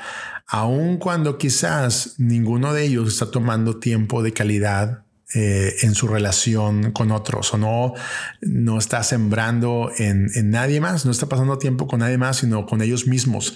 aun 0.47 0.97
cuando 0.97 1.37
quizás 1.37 2.15
ninguno 2.17 2.73
de 2.73 2.85
ellos 2.85 3.09
está 3.09 3.31
tomando 3.31 3.79
tiempo 3.79 4.23
de 4.23 4.33
calidad 4.33 5.05
eh, 5.35 5.77
en 5.83 5.95
su 5.95 6.09
relación 6.09 6.93
con 6.93 7.11
otros 7.11 7.53
o 7.53 7.59
no, 7.59 7.93
no 8.41 8.79
está 8.79 9.03
sembrando 9.03 9.91
en, 9.99 10.31
nadie 10.51 10.81
más, 10.81 11.05
no 11.05 11.11
está 11.11 11.29
pasando 11.29 11.59
tiempo 11.59 11.87
con 11.87 12.01
nadie 12.01 12.17
más, 12.17 12.39
sino 12.39 12.65
con 12.65 12.81
ellos 12.81 13.07
mismos. 13.07 13.55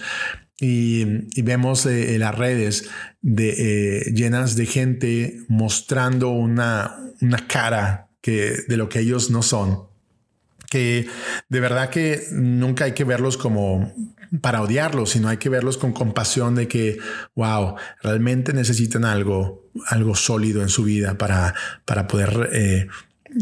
Y, 0.59 1.05
vemos 1.41 1.85
eh, 1.87 2.17
las 2.19 2.37
redes 2.37 2.89
de, 3.21 3.55
eh, 3.57 4.13
llenas 4.13 4.55
de 4.55 4.67
gente 4.67 5.37
mostrando 5.47 6.29
una, 6.29 6.95
una 7.21 7.47
cara 7.47 8.09
que, 8.21 8.55
de 8.67 8.77
lo 8.77 8.87
que 8.87 8.99
ellos 8.99 9.31
no 9.31 9.41
son 9.41 9.92
que 10.73 11.07
de 11.49 11.59
verdad 11.59 11.91
que 11.91 12.23
nunca 12.31 12.85
hay 12.85 12.93
que 12.93 13.03
verlos 13.03 13.37
como 13.37 13.93
para 14.41 14.63
odiarlos, 14.63 15.11
sino 15.11 15.29
hay 15.29 15.37
que 15.37 15.47
verlos 15.47 15.77
con 15.77 15.93
compasión 15.93 16.55
de 16.55 16.67
que, 16.67 16.97
wow, 17.35 17.75
realmente 18.01 18.53
necesitan 18.53 19.05
algo, 19.05 19.69
algo 19.85 20.15
sólido 20.15 20.63
en 20.63 20.69
su 20.69 20.83
vida 20.83 21.15
para, 21.15 21.53
para 21.85 22.07
poder 22.07 22.49
eh, 22.51 22.87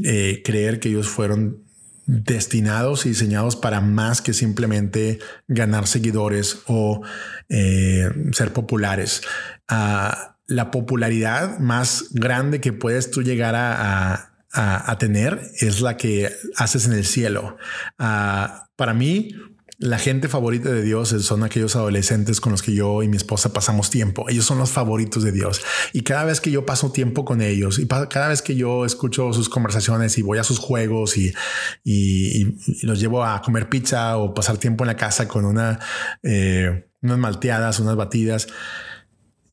eh, 0.03 0.41
creer 0.43 0.81
que 0.81 0.89
ellos 0.89 1.07
fueron 1.07 1.63
destinados 2.05 3.05
y 3.05 3.09
diseñados 3.09 3.55
para 3.55 3.79
más 3.79 4.21
que 4.21 4.33
simplemente 4.33 5.19
ganar 5.47 5.87
seguidores 5.87 6.63
o 6.67 7.01
eh, 7.47 8.09
ser 8.33 8.51
populares. 8.51 9.21
Ah, 9.69 10.37
la 10.47 10.69
popularidad 10.69 11.59
más 11.59 12.07
grande 12.11 12.59
que 12.59 12.73
puedes 12.73 13.09
tú 13.09 13.23
llegar 13.23 13.55
a, 13.55 14.30
tener 14.99 15.51
es 15.59 15.81
la 15.81 15.97
que 15.97 16.31
haces 16.57 16.85
en 16.85 16.93
el 16.93 17.05
cielo. 17.05 17.57
Ah, 17.97 18.69
para 18.75 18.93
mí, 18.93 19.35
la 19.81 19.97
gente 19.97 20.27
favorita 20.27 20.69
de 20.69 20.83
Dios 20.83 21.09
son 21.09 21.43
aquellos 21.43 21.75
adolescentes 21.75 22.39
con 22.39 22.51
los 22.51 22.61
que 22.61 22.75
yo 22.75 23.01
y 23.01 23.07
mi 23.07 23.17
esposa 23.17 23.51
pasamos 23.51 23.89
tiempo. 23.89 24.29
Ellos 24.29 24.45
son 24.45 24.59
los 24.59 24.69
favoritos 24.69 25.23
de 25.23 25.31
Dios. 25.31 25.59
Y 25.91 26.03
cada 26.03 26.23
vez 26.23 26.39
que 26.39 26.51
yo 26.51 26.67
paso 26.67 26.91
tiempo 26.91 27.25
con 27.25 27.41
ellos 27.41 27.79
y 27.79 27.87
cada 27.87 28.27
vez 28.27 28.43
que 28.43 28.55
yo 28.55 28.85
escucho 28.85 29.33
sus 29.33 29.49
conversaciones 29.49 30.19
y 30.19 30.21
voy 30.21 30.37
a 30.37 30.43
sus 30.43 30.59
juegos 30.59 31.17
y, 31.17 31.33
los 32.83 32.99
llevo 32.99 33.25
a 33.25 33.41
comer 33.41 33.69
pizza 33.69 34.17
o 34.17 34.35
pasar 34.35 34.57
tiempo 34.57 34.83
en 34.83 34.89
la 34.89 34.95
casa 34.95 35.27
con 35.27 35.45
una, 35.45 35.79
eh, 36.21 36.87
unas 37.01 37.17
malteadas, 37.17 37.79
unas 37.79 37.95
batidas, 37.95 38.47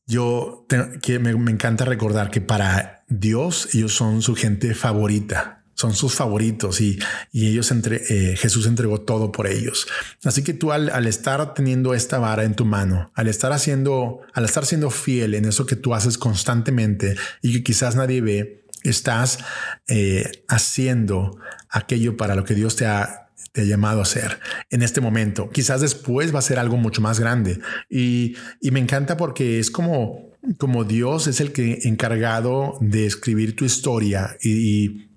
yo 0.09 0.65
que 1.01 1.19
me 1.19 1.51
encanta 1.51 1.85
recordar 1.85 2.29
que 2.29 2.41
para 2.41 3.05
Dios 3.07 3.69
ellos 3.73 3.93
son 3.93 4.21
su 4.21 4.35
gente 4.35 4.75
favorita 4.75 5.59
son 5.79 5.95
sus 5.95 6.13
favoritos 6.13 6.81
y, 6.81 6.99
ellos 7.31 7.71
entre 7.71 8.01
eh, 8.09 8.35
Jesús 8.35 8.67
entregó 8.67 8.99
todo 8.99 9.31
por 9.31 9.47
ellos. 9.47 9.87
Así 10.25 10.43
que 10.43 10.53
tú 10.53 10.73
al, 10.73 11.07
estar 11.07 11.53
teniendo 11.53 11.93
esta 11.93 12.19
vara 12.19 12.43
en 12.43 12.53
tu 12.53 12.65
mano, 12.65 13.11
al 13.15 13.29
estar 13.29 13.53
haciendo, 13.53 14.19
al 14.33 14.43
estar 14.43 14.65
siendo 14.65 14.89
fiel 14.89 15.35
en 15.35 15.45
eso 15.45 15.65
que 15.65 15.77
tú 15.77 15.95
haces 15.95 16.17
constantemente 16.17 17.15
y 17.41 17.53
que 17.53 17.63
quizás 17.63 17.95
nadie 17.95 18.19
ve, 18.19 18.65
estás 18.83 19.39
eh, 19.87 20.43
haciendo 20.49 21.39
aquello 21.69 22.17
para 22.17 22.35
lo 22.35 22.43
que 22.43 22.55
Dios 22.55 22.75
te 22.75 22.85
ha, 22.85 23.28
te 23.51 23.61
ha 23.61 23.65
llamado 23.65 23.99
a 23.99 24.03
hacer 24.03 24.39
en 24.69 24.81
este 24.81 25.01
momento. 25.01 25.49
Quizás 25.49 25.81
después 25.81 26.33
va 26.33 26.39
a 26.39 26.43
ser 26.43 26.59
algo 26.59 26.77
mucho 26.77 27.01
más 27.01 27.19
grande 27.19 27.59
y, 27.89 28.35
me 28.61 28.79
encanta 28.79 29.17
porque 29.17 29.59
es 29.59 29.71
como 29.71 30.29
como 30.57 30.85
Dios 30.85 31.27
es 31.27 31.41
el 31.41 31.51
que 31.51 31.79
encargado 31.83 32.77
de 32.79 33.05
escribir 33.05 33.57
tu 33.57 33.65
historia 33.65 34.37
y 34.41 35.09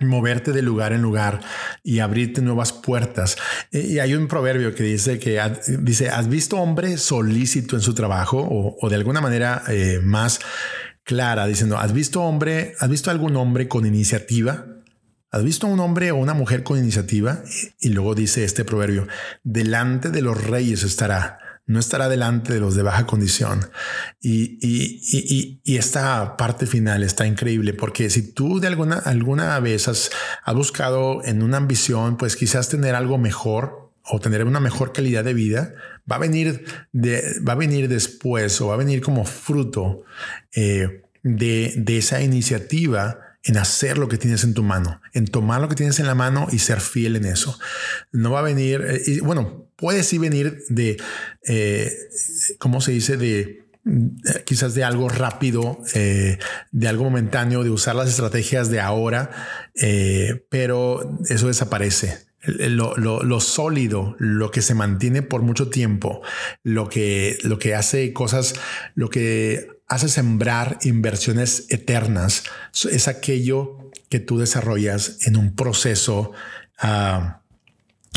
moverte 0.00 0.52
de 0.52 0.62
lugar 0.62 0.92
en 0.92 1.02
lugar 1.02 1.40
y 1.82 1.98
abrirte 1.98 2.40
nuevas 2.40 2.72
puertas. 2.72 3.36
Y 3.72 3.98
hay 3.98 4.14
un 4.14 4.28
proverbio 4.28 4.74
que 4.74 4.84
dice 4.84 5.18
que 5.18 5.40
dice, 5.80 6.08
¿has 6.08 6.28
visto 6.28 6.56
hombre 6.56 6.98
solícito 6.98 7.74
en 7.74 7.82
su 7.82 7.94
trabajo? 7.94 8.46
O, 8.80 8.88
de 8.88 8.96
alguna 8.96 9.20
manera 9.20 9.62
eh, 9.68 10.00
más 10.02 10.40
clara, 11.02 11.46
diciendo, 11.46 11.78
¿has 11.78 11.92
visto 11.92 12.22
hombre, 12.22 12.74
has 12.78 12.88
visto 12.88 13.10
algún 13.10 13.36
hombre 13.36 13.66
con 13.66 13.86
iniciativa? 13.86 14.66
¿Has 15.30 15.44
visto 15.44 15.66
a 15.66 15.70
un 15.70 15.80
hombre 15.80 16.10
o 16.10 16.16
una 16.16 16.34
mujer 16.34 16.62
con 16.62 16.78
iniciativa? 16.78 17.42
Y 17.80 17.90
luego 17.90 18.14
dice 18.14 18.44
este 18.44 18.64
proverbio, 18.64 19.06
delante 19.44 20.10
de 20.10 20.22
los 20.22 20.42
reyes 20.42 20.82
estará 20.82 21.38
no 21.68 21.78
estará 21.78 22.08
delante 22.08 22.54
de 22.54 22.60
los 22.60 22.74
de 22.74 22.82
baja 22.82 23.06
condición. 23.06 23.70
Y, 24.20 25.60
esta 25.76 26.36
parte 26.36 26.66
final 26.66 27.04
está 27.04 27.26
increíble 27.26 27.74
porque 27.74 28.10
si 28.10 28.32
tú 28.32 28.58
de 28.58 28.66
alguna, 28.66 28.96
alguna 28.96 29.60
vez 29.60 29.86
has, 29.86 30.10
buscado 30.54 31.22
en 31.24 31.42
una 31.42 31.58
ambición, 31.58 32.16
pues 32.16 32.36
quizás 32.36 32.70
tener 32.70 32.94
algo 32.94 33.18
mejor 33.18 33.92
o 34.02 34.18
tener 34.18 34.44
una 34.46 34.60
mejor 34.60 34.92
calidad 34.92 35.24
de 35.24 35.34
vida, 35.34 35.74
va 36.10 36.16
a 36.16 36.20
venir, 36.20 36.64
de, 36.92 37.38
va 37.46 37.52
a 37.52 37.56
venir 37.56 37.88
después 37.88 38.58
o 38.62 38.68
va 38.68 38.74
a 38.74 38.78
venir 38.78 39.02
como 39.02 39.26
fruto 39.26 40.04
eh, 40.54 41.02
de, 41.22 41.74
de 41.76 41.98
esa 41.98 42.22
iniciativa 42.22 43.27
en 43.44 43.56
hacer 43.56 43.98
lo 43.98 44.08
que 44.08 44.18
tienes 44.18 44.44
en 44.44 44.54
tu 44.54 44.62
mano, 44.62 45.00
en 45.12 45.26
tomar 45.26 45.60
lo 45.60 45.68
que 45.68 45.74
tienes 45.74 46.00
en 46.00 46.06
la 46.06 46.14
mano 46.14 46.48
y 46.50 46.58
ser 46.58 46.80
fiel 46.80 47.16
en 47.16 47.24
eso. 47.24 47.58
No 48.12 48.32
va 48.32 48.40
a 48.40 48.42
venir, 48.42 48.84
eh, 48.86 49.02
y 49.06 49.20
bueno, 49.20 49.70
puede 49.76 50.02
sí 50.02 50.18
venir 50.18 50.62
de, 50.68 50.96
eh, 51.46 51.92
¿cómo 52.58 52.80
se 52.80 52.92
dice? 52.92 53.16
De 53.16 53.40
eh, 53.40 53.64
quizás 54.44 54.74
de 54.74 54.84
algo 54.84 55.08
rápido, 55.08 55.78
de 55.94 56.88
algo 56.88 57.04
momentáneo, 57.04 57.64
de 57.64 57.70
usar 57.70 57.94
las 57.94 58.08
estrategias 58.08 58.70
de 58.70 58.80
ahora, 58.80 59.30
pero 60.50 61.18
eso 61.28 61.46
desaparece. 61.46 62.26
Lo, 62.44 62.96
lo, 62.96 63.40
sólido, 63.40 64.14
lo 64.18 64.50
que 64.50 64.62
se 64.62 64.74
mantiene 64.74 65.22
por 65.22 65.42
mucho 65.42 65.70
tiempo, 65.70 66.22
lo 66.62 66.88
que, 66.88 67.36
lo 67.42 67.58
que 67.58 67.74
hace 67.74 68.12
cosas, 68.12 68.54
lo 68.94 69.10
que 69.10 69.77
hace 69.88 70.08
sembrar 70.08 70.78
inversiones 70.82 71.66
eternas 71.70 72.44
es 72.90 73.08
aquello 73.08 73.90
que 74.08 74.20
tú 74.20 74.38
desarrollas 74.38 75.26
en 75.26 75.36
un 75.36 75.54
proceso 75.54 76.32
ah, 76.78 77.42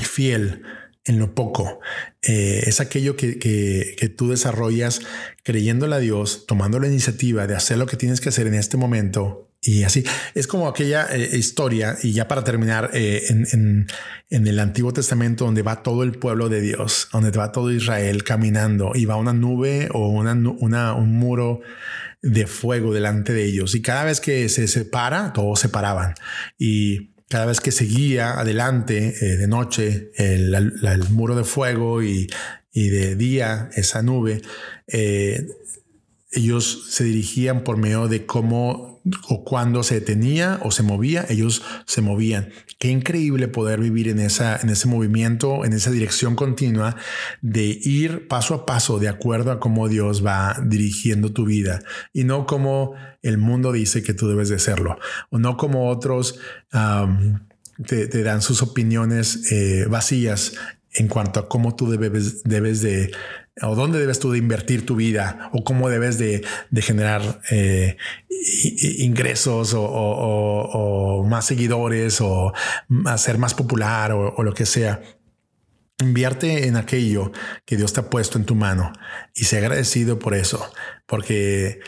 fiel 0.01 0.63
en 1.05 1.19
lo 1.19 1.33
poco. 1.33 1.79
Eh, 2.21 2.63
es 2.67 2.79
aquello 2.79 3.15
que, 3.15 3.39
que, 3.39 4.09
tú 4.09 4.29
desarrollas 4.29 5.01
creyéndole 5.43 5.95
a 5.95 5.99
Dios, 5.99 6.45
tomando 6.45 6.79
la 6.79 6.87
iniciativa 6.87 7.47
de 7.47 7.55
hacer 7.55 7.77
lo 7.77 7.87
que 7.87 7.97
tienes 7.97 8.21
que 8.21 8.29
hacer 8.29 8.47
en 8.47 8.53
este 8.53 8.77
momento 8.77 9.50
y 9.63 9.83
así 9.83 10.03
es 10.33 10.47
como 10.47 10.67
aquella 10.67 11.07
eh, 11.11 11.37
historia, 11.37 11.95
y 12.01 12.13
ya 12.13 12.27
para 12.27 12.43
terminar, 12.43 12.89
eh, 12.93 13.23
en, 13.29 13.87
el 14.29 14.59
Antiguo 14.59 14.91
Testamento, 14.91 15.45
donde 15.45 15.61
va 15.61 15.83
todo 15.83 16.01
el 16.01 16.13
pueblo 16.13 16.49
de 16.49 16.61
Dios, 16.61 17.09
donde 17.13 17.29
va 17.31 17.51
todo 17.51 17.71
Israel 17.71 18.23
caminando 18.23 18.93
y 18.95 19.05
va 19.05 19.17
una 19.17 19.33
nube 19.33 19.89
o 19.93 20.07
una, 20.09 20.93
un 20.95 21.13
muro 21.13 21.61
de 22.23 22.47
fuego 22.47 22.91
delante 22.91 23.33
de 23.33 23.45
ellos. 23.45 23.75
Y 23.75 23.83
cada 23.83 24.05
vez 24.05 24.19
que 24.19 24.49
se 24.49 24.67
separa, 24.67 25.31
todos 25.33 25.59
se 25.59 25.69
paraban. 25.69 26.15
Y 26.57 27.11
cada 27.29 27.45
vez 27.45 27.59
que 27.59 27.71
seguía 27.71 28.39
adelante 28.39 29.15
eh, 29.21 29.37
de 29.37 29.47
noche 29.47 30.11
el, 30.15 31.05
muro 31.11 31.35
de 31.35 31.43
fuego 31.43 32.01
y, 32.01 32.27
y, 32.73 32.89
de 32.89 33.15
día 33.15 33.69
esa 33.75 34.01
nube, 34.01 34.41
ellos 36.31 36.85
se 36.89 37.03
dirigían 37.03 37.63
por 37.63 37.77
medio 37.77 38.07
de 38.07 38.25
cómo 38.25 39.01
o 39.27 39.43
cuando 39.43 39.83
se 39.83 39.95
detenía 39.95 40.59
o 40.63 40.71
se 40.71 40.83
movía, 40.83 41.25
ellos 41.29 41.63
se 41.85 42.01
movían. 42.01 42.49
Qué 42.79 42.89
increíble 42.89 43.47
poder 43.47 43.79
vivir 43.79 44.07
en, 44.07 44.19
esa, 44.19 44.57
en 44.57 44.69
ese 44.69 44.87
movimiento, 44.87 45.65
en 45.65 45.73
esa 45.73 45.91
dirección 45.91 46.35
continua 46.35 46.95
de 47.41 47.79
ir 47.81 48.27
paso 48.27 48.53
a 48.53 48.65
paso 48.65 48.99
de 48.99 49.09
acuerdo 49.09 49.51
a 49.51 49.59
cómo 49.59 49.89
Dios 49.89 50.25
va 50.25 50.55
dirigiendo 50.63 51.33
tu 51.33 51.45
vida 51.45 51.81
y 52.13 52.23
no 52.23 52.45
como 52.45 52.93
el 53.21 53.37
mundo 53.37 53.71
dice 53.71 54.03
que 54.03 54.13
tú 54.13 54.27
debes 54.27 54.49
de 54.49 54.59
serlo 54.59 54.97
o 55.29 55.39
no 55.39 55.57
como 55.57 55.89
otros 55.89 56.39
te, 57.85 58.23
dan 58.23 58.41
sus 58.41 58.61
opiniones 58.61 59.51
eh, 59.51 59.85
vacías 59.89 60.53
en 60.93 61.07
cuanto 61.07 61.39
a 61.39 61.47
cómo 61.47 61.75
tú 61.75 61.89
debes, 61.89 62.43
debes 62.43 62.81
de 62.81 63.11
o 63.59 63.75
dónde 63.75 63.99
debes 63.99 64.19
tú 64.19 64.31
de 64.31 64.37
invertir 64.37 64.85
tu 64.85 64.95
vida 64.95 65.49
o 65.51 65.63
cómo 65.63 65.89
debes 65.89 66.17
de, 66.17 66.41
generar 66.81 67.41
eh, 67.51 67.97
ingresos 68.99 69.73
o, 69.75 71.25
más 71.27 71.45
seguidores 71.45 72.21
o 72.21 72.53
ser 73.17 73.37
más 73.37 73.53
popular 73.53 74.13
o, 74.13 74.41
lo 74.43 74.53
que 74.53 74.65
sea. 74.65 75.01
Invierte 75.99 76.67
en 76.67 76.77
aquello 76.77 77.31
que 77.65 77.77
Dios 77.77 77.93
te 77.93 77.99
ha 77.99 78.09
puesto 78.09 78.37
en 78.37 78.45
tu 78.45 78.55
mano 78.55 78.91
y 79.35 79.43
sé 79.43 79.57
agradecido 79.57 80.17
por 80.17 80.33
eso, 80.33 80.73
porque 81.05 81.81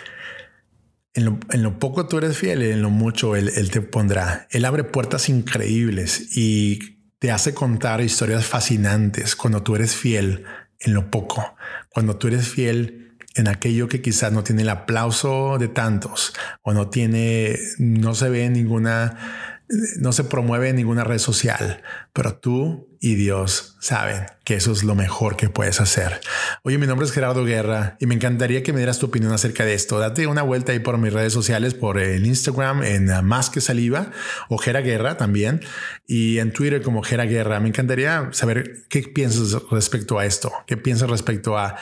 en 1.15 1.25
lo, 1.25 1.39
en 1.51 1.63
lo, 1.63 1.79
poco 1.79 2.07
tú 2.07 2.17
eres 2.19 2.37
fiel, 2.37 2.61
en 2.61 2.81
lo 2.81 2.91
mucho 2.91 3.35
él, 3.35 3.51
él, 3.55 3.71
te 3.71 3.81
pondrá. 3.81 4.47
Él 4.51 4.65
abre 4.65 4.83
puertas 4.83 5.29
increíbles 5.29 6.37
y 6.37 6.99
te 7.17 7.31
hace 7.31 7.55
contar 7.55 8.01
historias 8.01 8.45
fascinantes 8.45 9.35
cuando 9.35 9.63
tú 9.63 9.75
eres 9.75 9.95
fiel 9.95 10.45
en 10.83 10.93
lo 10.93 11.09
poco, 11.09 11.55
cuando 11.89 12.17
tú 12.17 12.27
eres 12.27 12.47
fiel 12.47 13.03
en 13.35 13.47
aquello 13.47 13.87
que 13.87 14.01
quizás 14.01 14.31
no 14.31 14.43
tiene 14.43 14.61
el 14.61 14.69
aplauso 14.69 15.57
de 15.57 15.67
tantos 15.67 16.33
o 16.61 16.73
no 16.73 16.89
tiene, 16.89 17.57
no 17.79 18.13
se 18.13 18.29
ve 18.29 18.49
ninguna, 18.49 19.61
no 19.97 20.11
se 20.11 20.23
promueve 20.23 20.69
en 20.69 20.75
ninguna 20.75 21.03
red 21.03 21.17
social, 21.17 21.81
pero 22.13 22.35
tú 22.35 22.87
y 22.99 23.15
Dios 23.15 23.75
saben 23.81 24.25
que 24.43 24.55
eso 24.55 24.71
es 24.71 24.83
lo 24.83 24.95
mejor 24.95 25.35
que 25.35 25.49
puedes 25.49 25.81
hacer. 25.81 26.21
Oye, 26.63 26.77
mi 26.77 26.87
nombre 26.87 27.05
es 27.05 27.11
Gerardo 27.11 27.43
Guerra 27.43 27.97
y 27.99 28.05
me 28.05 28.15
encantaría 28.15 28.63
que 28.63 28.71
me 28.71 28.79
dieras 28.79 28.99
tu 28.99 29.07
opinión 29.07 29.33
acerca 29.33 29.65
de 29.65 29.73
esto. 29.73 29.99
Date 29.99 30.27
una 30.27 30.41
vuelta 30.41 30.71
ahí 30.71 30.79
por 30.79 30.97
mis 30.97 31.11
redes 31.11 31.33
sociales, 31.33 31.73
por 31.73 31.99
el 31.99 32.25
Instagram 32.25 32.83
en 32.83 33.25
Más 33.25 33.49
que 33.49 33.61
Saliva 33.61 34.11
o 34.49 34.57
Gera 34.57 34.81
Guerra 34.81 35.17
también 35.17 35.61
y 36.07 36.39
en 36.39 36.53
Twitter 36.53 36.81
como 36.81 37.03
Gera 37.03 37.25
Guerra. 37.25 37.59
Me 37.59 37.69
encantaría 37.69 38.29
saber 38.31 38.83
qué 38.89 39.01
piensas 39.01 39.61
respecto 39.69 40.19
a 40.19 40.25
esto, 40.25 40.51
qué 40.67 40.77
piensas 40.77 41.09
respecto 41.09 41.57
a, 41.57 41.75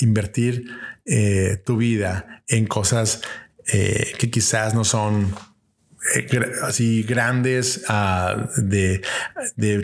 invertir 0.00 0.70
eh, 1.04 1.62
tu 1.66 1.76
vida 1.76 2.42
en 2.48 2.66
cosas 2.66 3.20
eh, 3.66 4.14
que 4.18 4.30
quizás 4.30 4.74
no 4.74 4.84
son 4.84 5.34
así 6.62 7.02
grandes 7.02 7.84
ah, 7.88 8.48
de, 8.56 9.02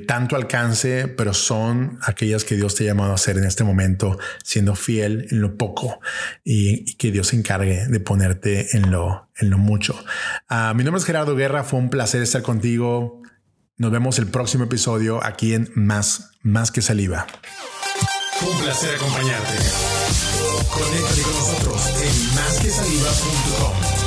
tanto 0.07 0.37
alcance, 0.37 1.09
pero 1.09 1.35
son 1.35 1.99
aquellas 2.03 2.45
que 2.45 2.57
Dios 2.57 2.75
te 2.75 2.85
ha 2.85 2.87
llamado 2.89 3.13
a 3.13 3.15
hacer 3.15 3.39
en 3.39 3.45
este 3.45 3.65
momento, 3.65 4.19
siendo 4.45 4.75
fiel 4.75 5.27
en 5.31 5.41
lo 5.41 5.57
poco 5.57 6.01
y, 6.45 6.97
que 6.97 7.11
Dios 7.11 7.29
se 7.29 7.37
encargue 7.37 7.87
de 7.87 8.01
ponerte 8.01 8.77
en 8.77 8.91
lo, 8.91 9.31
en 9.39 9.51
lo 9.51 9.59
mucho. 9.59 9.99
Ah, 10.49 10.75
mi 10.77 10.85
nombre 10.85 11.01
es 11.01 11.07
Gerardo 11.07 11.35
Guerra, 11.37 11.65
fue 11.65 11.79
un 11.79 11.91
placer 11.91 12.23
estar 12.23 12.43
contigo. 12.43 13.23
Nos 13.77 13.91
vemos 13.91 14.19
el 14.19 14.27
próximo 14.27 14.65
episodio 14.65 15.25
aquí 15.25 15.55
en 15.55 15.71
Más, 15.75 16.33
Más 16.43 16.71
que 16.71 16.83
Saliva. 16.83 17.27
Un 18.43 18.59
placer 18.59 18.95
acompañarte. 18.95 19.55
Conéctate 20.71 21.23
con 21.23 21.35
nosotros 21.35 21.87
en 22.03 22.35
másquesaliva.com 22.35 24.01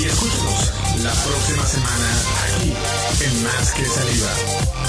y 0.00 0.04
escúchanos 0.04 0.81
la 1.00 1.12
próxima 1.12 1.66
semana 1.66 2.08
aquí 2.44 2.72
en 3.24 3.42
Más 3.44 3.72
que 3.72 3.84
Saliva. 3.86 4.81